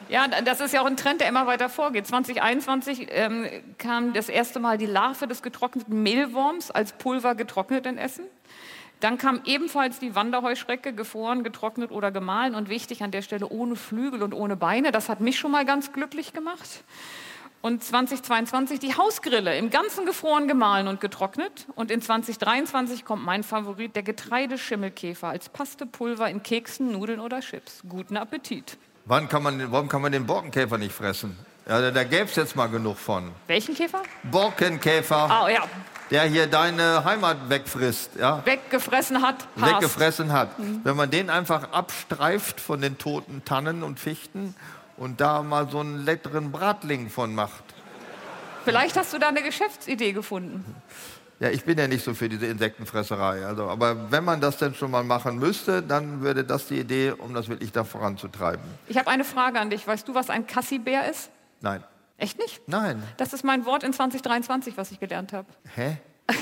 [0.10, 2.08] Ja, das ist ja auch ein Trend, der immer weiter vorgeht.
[2.08, 3.45] 2021 ähm,
[3.78, 8.24] kam das erste Mal die Larve des getrockneten Mehlwurms als Pulver getrocknet in Essen.
[9.00, 13.76] Dann kam ebenfalls die Wanderheuschrecke, gefroren, getrocknet oder gemahlen und wichtig an der Stelle ohne
[13.76, 14.91] Flügel und ohne Beine.
[14.91, 16.84] Das hat mich schon mal ganz glücklich gemacht.
[17.62, 21.68] Und 2022 die Hausgrille, im Ganzen gefroren, gemahlen und getrocknet.
[21.76, 27.82] Und in 2023 kommt mein Favorit, der Getreideschimmelkäfer, als Pastepulver in Keksen, Nudeln oder Chips.
[27.88, 28.78] Guten Appetit.
[29.06, 31.38] Wann kann man, warum kann man den Borkenkäfer nicht fressen?
[31.68, 33.32] Ja, da da gäbe es jetzt mal genug von.
[33.48, 34.02] Welchen Käfer?
[34.24, 35.64] Borkenkäfer, Ah, ja,
[36.12, 39.76] der hier deine Heimat wegfrisst, ja, weggefressen hat, passt.
[39.76, 40.49] weggefressen hat.
[40.84, 44.55] Wenn man den einfach abstreift von den toten Tannen und Fichten
[44.97, 47.64] und da mal so einen leckeren Bratling von macht.
[48.66, 50.66] Vielleicht hast du da eine Geschäftsidee gefunden.
[51.39, 53.45] Ja, ich bin ja nicht so für diese Insektenfresserei.
[53.45, 57.12] Also, aber wenn man das denn schon mal machen müsste, dann wäre das die Idee,
[57.12, 58.64] um das wirklich da voranzutreiben.
[58.88, 59.88] Ich habe eine Frage an dich.
[59.88, 61.30] Weißt du, was ein Kassibär ist?
[61.62, 61.84] Nein.
[62.18, 62.61] Echt nicht?
[62.68, 63.01] Nein.
[63.18, 65.47] Das ist mein Wort in 2023, was ich gelernt habe.
[65.76, 65.97] Hä?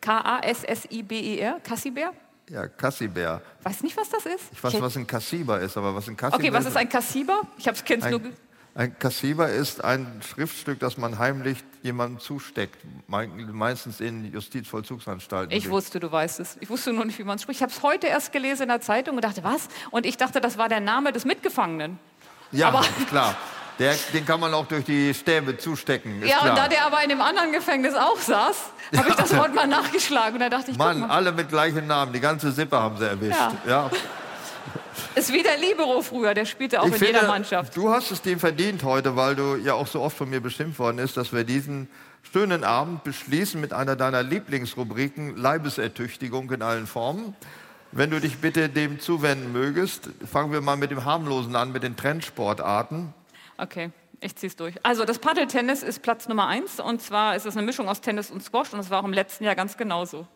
[0.00, 2.12] K-A-S-S-I-B-E-R, Kassibär.
[2.50, 3.42] Ja, Kassibär.
[3.62, 4.44] Weiß nicht, was das ist?
[4.52, 6.88] Ich weiß, hätte- was ein Kassiber ist, aber was ein Kassiber Okay, was ist ein
[6.88, 7.42] Kassiber?
[7.58, 8.20] Ich hab's kenn's nur.
[8.20, 8.30] ge-
[8.74, 15.54] Ein, ein Kassiber ist ein Schriftstück, das man heimlich jemandem zusteckt, mei- meistens in Justizvollzugsanstalten.
[15.54, 16.56] Ich wusste, du weißt es.
[16.60, 17.58] Ich wusste nur nicht, wie man es spricht.
[17.58, 19.68] Ich habe es heute erst gelesen in der Zeitung und dachte, was?
[19.90, 21.98] Und ich dachte, das war der Name des Mitgefangenen.
[22.52, 23.36] Ja, aber- klar.
[23.78, 26.20] Der, den kann man auch durch die Stäbe zustecken.
[26.26, 26.50] Ja, klar.
[26.50, 28.56] und da der aber in dem anderen Gefängnis auch saß,
[28.96, 30.34] habe ich das Wort mal nachgeschlagen.
[30.34, 32.12] Und da dachte ich, Mann, alle mit gleichen Namen.
[32.12, 33.38] Die ganze Sippe haben sie erwischt.
[33.66, 33.88] Ja.
[33.88, 33.90] Ja.
[35.14, 37.76] ist wie der Libero früher, der spielte auch in jeder Mannschaft.
[37.76, 40.78] du hast es dir verdient heute, weil du ja auch so oft von mir bestimmt
[40.78, 41.88] worden ist, dass wir diesen
[42.32, 47.34] schönen Abend beschließen mit einer deiner Lieblingsrubriken Leibesertüchtigung in allen Formen.
[47.90, 51.82] Wenn du dich bitte dem zuwenden mögest, fangen wir mal mit dem harmlosen an, mit
[51.82, 53.14] den Trendsportarten.
[53.58, 53.90] Okay,
[54.20, 54.74] ich zieh's durch.
[54.84, 58.30] Also das Paddeltennis ist Platz Nummer eins und zwar ist es eine Mischung aus Tennis
[58.30, 60.28] und Squash und das war auch im letzten Jahr ganz genauso.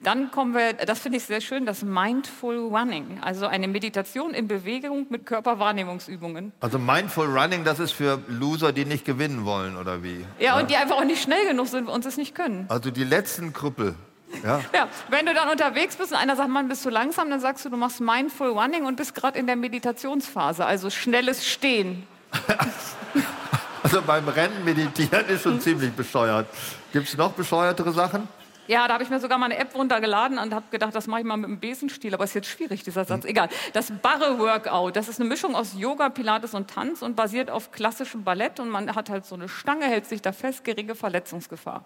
[0.00, 4.48] Dann kommen wir, das finde ich sehr schön, das Mindful Running, also eine Meditation in
[4.48, 6.52] Bewegung mit Körperwahrnehmungsübungen.
[6.60, 10.24] Also Mindful Running, das ist für Loser, die nicht gewinnen wollen, oder wie?
[10.38, 12.64] Ja, und die einfach auch nicht schnell genug sind und uns es nicht können.
[12.68, 13.94] Also die letzten Krüppel.
[14.42, 14.60] Ja.
[14.72, 17.64] Ja, wenn du dann unterwegs bist und einer sagt, Mann, bist du langsam, dann sagst
[17.64, 22.06] du, du machst Mindful Running und bist gerade in der Meditationsphase, also schnelles Stehen.
[23.82, 25.52] Also beim Rennen meditieren ist Hm.
[25.52, 26.46] schon ziemlich bescheuert.
[26.92, 28.28] Gibt es noch bescheuertere Sachen?
[28.68, 31.22] Ja, da habe ich mir sogar mal eine App runtergeladen und habe gedacht, das mache
[31.22, 33.24] ich mal mit dem Besenstiel, aber ist jetzt schwierig, dieser Satz.
[33.24, 33.48] Egal.
[33.72, 38.22] Das Barre-Workout, das ist eine Mischung aus Yoga, Pilates und Tanz und basiert auf klassischem
[38.22, 41.82] Ballett und man hat halt so eine Stange, hält sich da fest, geringe Verletzungsgefahr.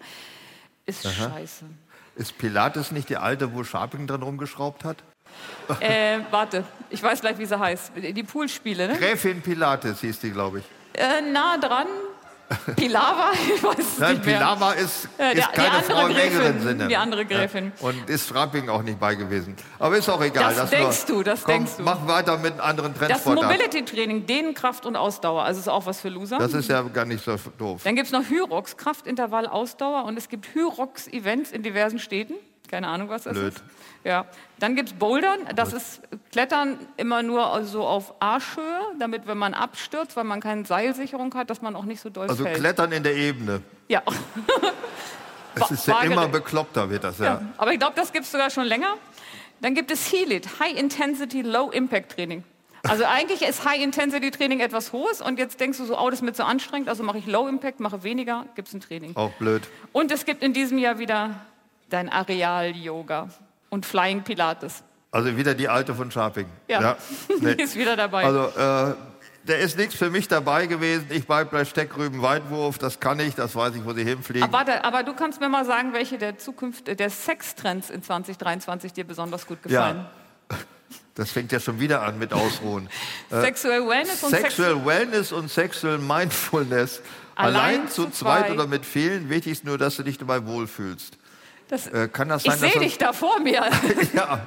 [0.85, 1.65] Ist scheiße.
[2.17, 4.97] Ist Pilates nicht die alte, wo Sharping dran rumgeschraubt hat?
[5.79, 7.91] Äh, warte, ich weiß gleich, wie sie heißt.
[7.95, 8.97] Die Poolspiele, ne?
[8.97, 10.65] Gräfin Pilates hieß die, glaube ich.
[10.99, 11.87] Äh, nah dran.
[12.75, 14.37] Pilava, ich weiß es Nein, nicht mehr.
[14.37, 16.87] Pilava ist, Äh, ist der- die keine andere Frau im Gräfin, engeren Sinne.
[16.87, 17.71] die andere Gräfin.
[17.81, 17.87] Ja.
[17.87, 19.55] Und ist Sharping auch nicht bei gewesen.
[19.79, 20.53] Aber ist auch egal.
[20.53, 21.83] Das nur- denkst du, das Komm, denkst du.
[21.83, 23.49] Mach weiter mit anderen Das Trendsportarten.
[23.51, 26.37] Mobility-Training, Dehnenkraft und Ausdauer, also ist auch was für Loser.
[26.37, 27.81] Das ist ja gar nicht so doof.
[27.83, 32.35] Dann gibt es noch Hyrox, Kraftintervall, Ausdauer und es gibt Hyrox-Events in diversen Städten.
[32.69, 33.53] Keine Ahnung, was das Blöd.
[33.55, 33.63] ist.
[34.05, 34.25] Ja.
[34.59, 36.01] Dann gibt es Bouldern, das ist
[36.31, 41.49] Klettern immer nur so auf Arschhöhe, damit, wenn man abstürzt, weil man keine Seilsicherung hat,
[41.49, 42.59] dass man auch nicht so doll Also fällt.
[42.59, 43.61] Klettern in der Ebene.
[43.89, 44.01] Ja.
[45.57, 47.25] Es ist ja immer bekloppter, wird das ja.
[47.25, 47.41] ja.
[47.55, 48.95] Aber ich glaube, das gibt es sogar schon länger.
[49.61, 52.43] Dann gibt es Heal It, High Intensity, Low Impact Training.
[52.83, 56.19] Also eigentlich ist High Intensity Training etwas Hohes und jetzt denkst du so, oh, das
[56.19, 59.15] ist mir zu anstrengend, also mache ich Low Impact, mache weniger, gibt es ein Training.
[59.15, 59.63] Auch blöd.
[59.93, 61.35] Und es gibt in diesem Jahr wieder
[61.89, 63.29] dein Areal-Yoga
[63.75, 64.83] und Flying Pilates.
[65.11, 66.47] Also wieder die alte von Sharping.
[66.67, 66.97] Ja,
[67.39, 67.55] Nee.
[67.55, 68.25] die ist wieder dabei.
[68.25, 68.95] Also, äh,
[69.45, 71.05] da ist nichts für mich dabei gewesen.
[71.09, 72.79] Ich bleib bei Steckrüben-Weitwurf.
[72.79, 74.43] Das kann ich, das weiß ich, wo sie hinfliegen.
[74.43, 78.93] aber, warte, aber du kannst mir mal sagen, welche der Zukunft der Sextrends in 2023
[78.93, 80.05] dir besonders gut gefallen.
[81.17, 82.89] Das fängt ja schon wieder an mit Ausruhen.
[83.29, 87.01] Sexual Wellness und Sex Sexual Wellness und Sexual Mindfulness.
[87.35, 88.53] Allein Allein, zu zweit zwei.
[88.53, 89.29] oder mit vielen.
[89.29, 91.17] Wichtig ist nur, dass du dich dabei wohlfühlst.
[91.69, 93.63] Das, Äh, kann das Ich sein, dass sehe dich da vor mir.
[94.13, 94.39] Ja.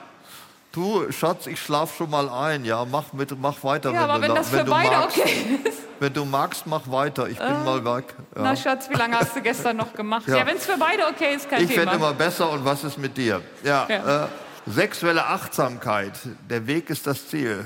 [0.70, 2.64] Du, Schatz, ich schlaf schon mal ein.
[2.64, 5.18] Ja, mach, mit, mach weiter, Ja, wenn, aber du, wenn das wenn für beide magst.
[5.18, 5.78] okay ist.
[5.98, 7.26] Wenn du magst, mach weiter.
[7.28, 8.14] Ich bin mal weg.
[8.36, 8.42] Ja.
[8.42, 10.28] Na Schatz, wie lange hast du gestern noch gemacht?
[10.28, 10.46] Ja, Ja.
[10.46, 11.86] wenn es für beide okay ist, kein Ich Thema.
[11.86, 13.40] werde immer besser und was ist mit dir?
[13.64, 14.24] Ja, Ja.
[14.24, 14.28] Äh,
[14.66, 16.12] sexuelle Achtsamkeit.
[16.48, 17.64] Der Weg ist das Ziel.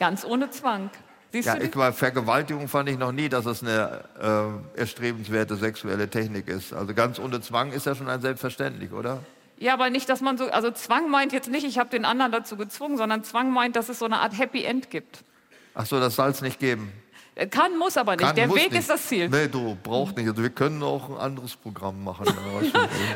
[0.00, 0.90] Ganz ohne Zwang.
[1.42, 4.04] Siehst Ja, ich, bei Vergewaltigung fand ich noch nie, dass es eine
[4.74, 6.72] äh, erstrebenswerte sexuelle Technik ist.
[6.72, 9.18] Also ganz ohne Zwang ist ja schon ein Selbstverständlich, oder?
[9.58, 12.32] Ja, aber nicht, dass man so, also Zwang meint jetzt nicht, ich habe den anderen
[12.32, 15.24] dazu gezwungen, sondern Zwang meint, dass es so eine Art Happy End gibt.
[15.74, 16.90] Ach so, das soll es nicht geben.
[17.34, 18.24] Äh, Kann, muss aber nicht.
[18.24, 18.80] Kann, Der Weg nicht.
[18.80, 19.28] ist das Ziel.
[19.28, 20.26] Nee, du brauchst nicht.
[20.28, 22.26] Also wir können auch ein anderes Programm machen.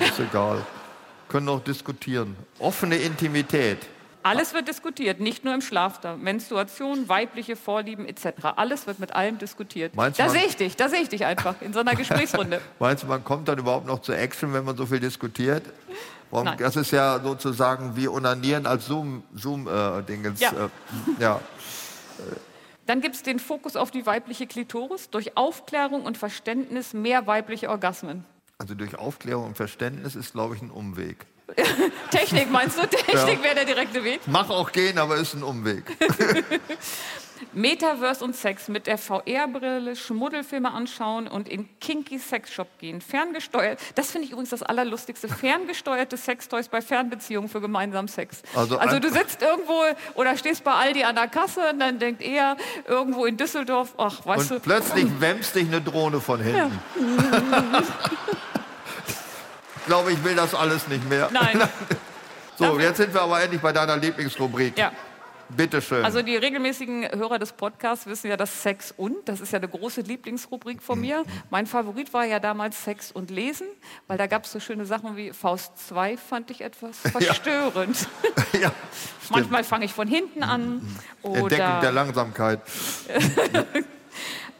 [0.00, 0.62] Ist egal.
[1.28, 2.36] Können auch diskutieren.
[2.58, 3.78] Offene Intimität.
[4.22, 6.00] Alles wird diskutiert, nicht nur im Schlaf.
[6.00, 6.16] Da.
[6.16, 8.26] Menstruation, weibliche Vorlieben etc.
[8.56, 9.94] Alles wird mit allem diskutiert.
[9.94, 12.60] Meinst da sehe ich dich, da sehe ich dich einfach in so einer Gesprächsrunde.
[12.78, 15.64] Meinst du, man kommt dann überhaupt noch zur Action, wenn man so viel diskutiert?
[16.30, 16.58] Warum, Nein.
[16.58, 19.42] das ist ja sozusagen wie Onanieren als Zoom-Dingens.
[19.42, 20.50] Zoom, äh, Dingens, Ja.
[20.50, 21.40] Äh, ja.
[22.86, 25.10] Dann gibt es den Fokus auf die weibliche Klitoris.
[25.10, 28.24] Durch Aufklärung und Verständnis mehr weibliche Orgasmen.
[28.58, 31.26] Also durch Aufklärung und Verständnis ist, glaube ich, ein Umweg.
[32.10, 32.86] Technik meinst du?
[32.86, 34.20] Technik wäre der direkte Weg.
[34.26, 35.84] Mach auch gehen, aber ist ein Umweg.
[37.52, 43.00] Metaverse und Sex mit der VR-Brille, Schmuddelfilme anschauen und in kinky Sexshop gehen.
[43.00, 48.42] Ferngesteuert, das finde ich übrigens das Allerlustigste, ferngesteuerte Sextoys bei Fernbeziehungen für gemeinsamen Sex.
[48.54, 49.82] Also Also, du sitzt irgendwo
[50.14, 54.24] oder stehst bei Aldi an der Kasse und dann denkt er irgendwo in Düsseldorf, ach,
[54.24, 56.78] weißt Und du, plötzlich wämst dich eine Drohne von hinten.
[56.94, 58.36] ich
[59.86, 61.28] glaube, ich will das alles nicht mehr.
[61.32, 61.60] nein,
[62.60, 64.76] So, jetzt sind wir aber endlich bei deiner Lieblingsrubrik.
[64.76, 64.92] Ja.
[65.56, 66.04] Bitte schön.
[66.04, 69.68] Also die regelmäßigen Hörer des Podcasts wissen ja, dass Sex und, das ist ja eine
[69.68, 71.24] große Lieblingsrubrik von mir.
[71.50, 73.66] Mein Favorit war ja damals Sex und Lesen,
[74.06, 78.06] weil da gab es so schöne Sachen wie Faust 2, fand ich etwas verstörend.
[78.60, 78.70] ja,
[79.30, 80.82] Manchmal fange ich von hinten an.
[81.22, 82.60] Entdeckung der Oder, Langsamkeit.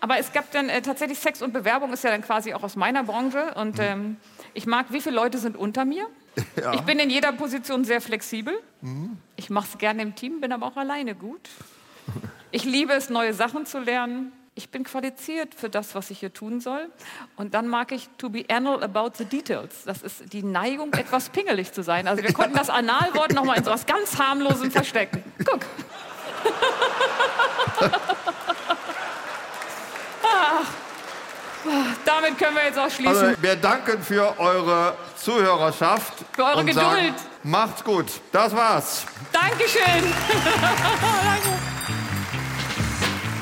[0.00, 2.74] aber es gab dann äh, tatsächlich Sex und Bewerbung, ist ja dann quasi auch aus
[2.76, 3.54] meiner Branche.
[3.54, 4.16] Und ähm,
[4.54, 6.06] ich mag, wie viele Leute sind unter mir.
[6.74, 8.54] Ich bin in jeder Position sehr flexibel.
[9.36, 11.40] Ich mache es gerne im Team, bin aber auch alleine gut.
[12.50, 14.32] Ich liebe es, neue Sachen zu lernen.
[14.54, 16.90] Ich bin qualifiziert für das, was ich hier tun soll.
[17.36, 19.84] Und dann mag ich to be anal about the details.
[19.84, 22.06] Das ist die Neigung, etwas pingelig zu sein.
[22.08, 25.22] Also wir konnten das Analwort noch mal in so was ganz harmlosem verstecken.
[25.44, 25.60] Guck.
[30.22, 30.62] Ah.
[32.04, 33.16] Damit können wir jetzt auch schließen.
[33.28, 36.14] Also, wir danken für eure Zuhörerschaft.
[36.32, 36.84] Für eure und Geduld.
[36.84, 38.06] Sagen, macht's gut.
[38.32, 39.04] Das war's.
[39.32, 40.12] Dankeschön.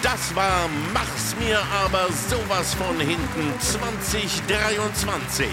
[0.02, 5.46] Das war Mach's mir aber sowas von hinten 2023.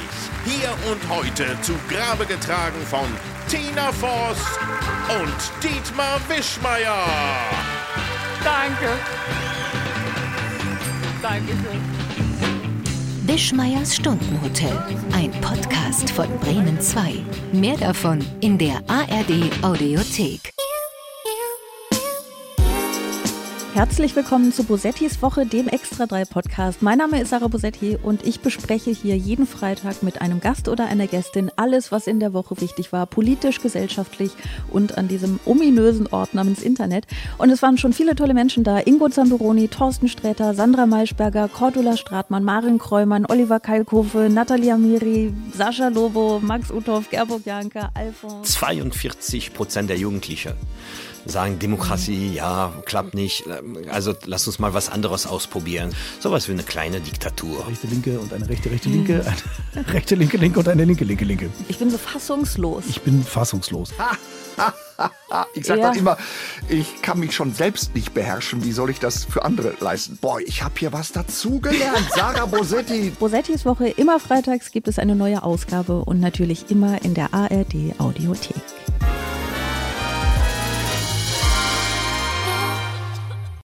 [0.45, 3.07] Hier und heute zu Grabe getragen von
[3.49, 4.39] Tina Voss
[5.09, 7.05] und Dietmar Wischmeier.
[8.43, 8.89] Danke.
[11.21, 11.94] Dankeschön.
[13.27, 14.77] Wischmeiers Stundenhotel.
[15.11, 17.13] Ein Podcast von Bremen 2.
[17.53, 20.53] Mehr davon in der ARD Audiothek.
[23.75, 26.81] Herzlich willkommen zu Bosettis Woche, dem Extra 3 Podcast.
[26.81, 30.85] Mein Name ist Sarah Bosetti und ich bespreche hier jeden Freitag mit einem Gast oder
[30.85, 34.31] einer Gästin alles, was in der Woche wichtig war, politisch, gesellschaftlich
[34.71, 37.05] und an diesem ominösen Ort namens Internet.
[37.37, 38.79] Und es waren schon viele tolle Menschen da.
[38.79, 45.89] Ingo Zamperoni, Thorsten Sträter, Sandra Maischberger, Cordula Stratmann, Marin Kreumann, Oliver Kalkofe, Nathalie Amiri, Sascha
[45.89, 48.53] Lobo, Max Uthoff, Gerburg Janke, Alfons.
[48.53, 50.53] 42 Prozent der Jugendlichen
[51.25, 53.43] sagen Demokratie, ja, klappt nicht.
[53.91, 55.93] Also lass uns mal was anderes ausprobieren.
[56.19, 57.67] Sowas wie eine kleine Diktatur.
[57.67, 59.25] rechte Linke und eine rechte rechte Linke,
[59.73, 61.49] eine rechte linke Linke und eine linke linke Linke.
[61.67, 62.83] Ich bin so fassungslos.
[62.89, 63.91] Ich bin fassungslos.
[65.53, 65.89] Ich sag Ja.
[65.89, 66.17] dann immer,
[66.69, 68.63] ich kann mich schon selbst nicht beherrschen.
[68.63, 70.17] Wie soll ich das für andere leisten?
[70.21, 72.07] Boah, ich habe hier was dazugelernt.
[72.15, 73.09] Sarah Bosetti.
[73.19, 77.99] Bosettis Woche, immer freitags gibt es eine neue Ausgabe und natürlich immer in der ARD
[77.99, 78.55] Audiothek.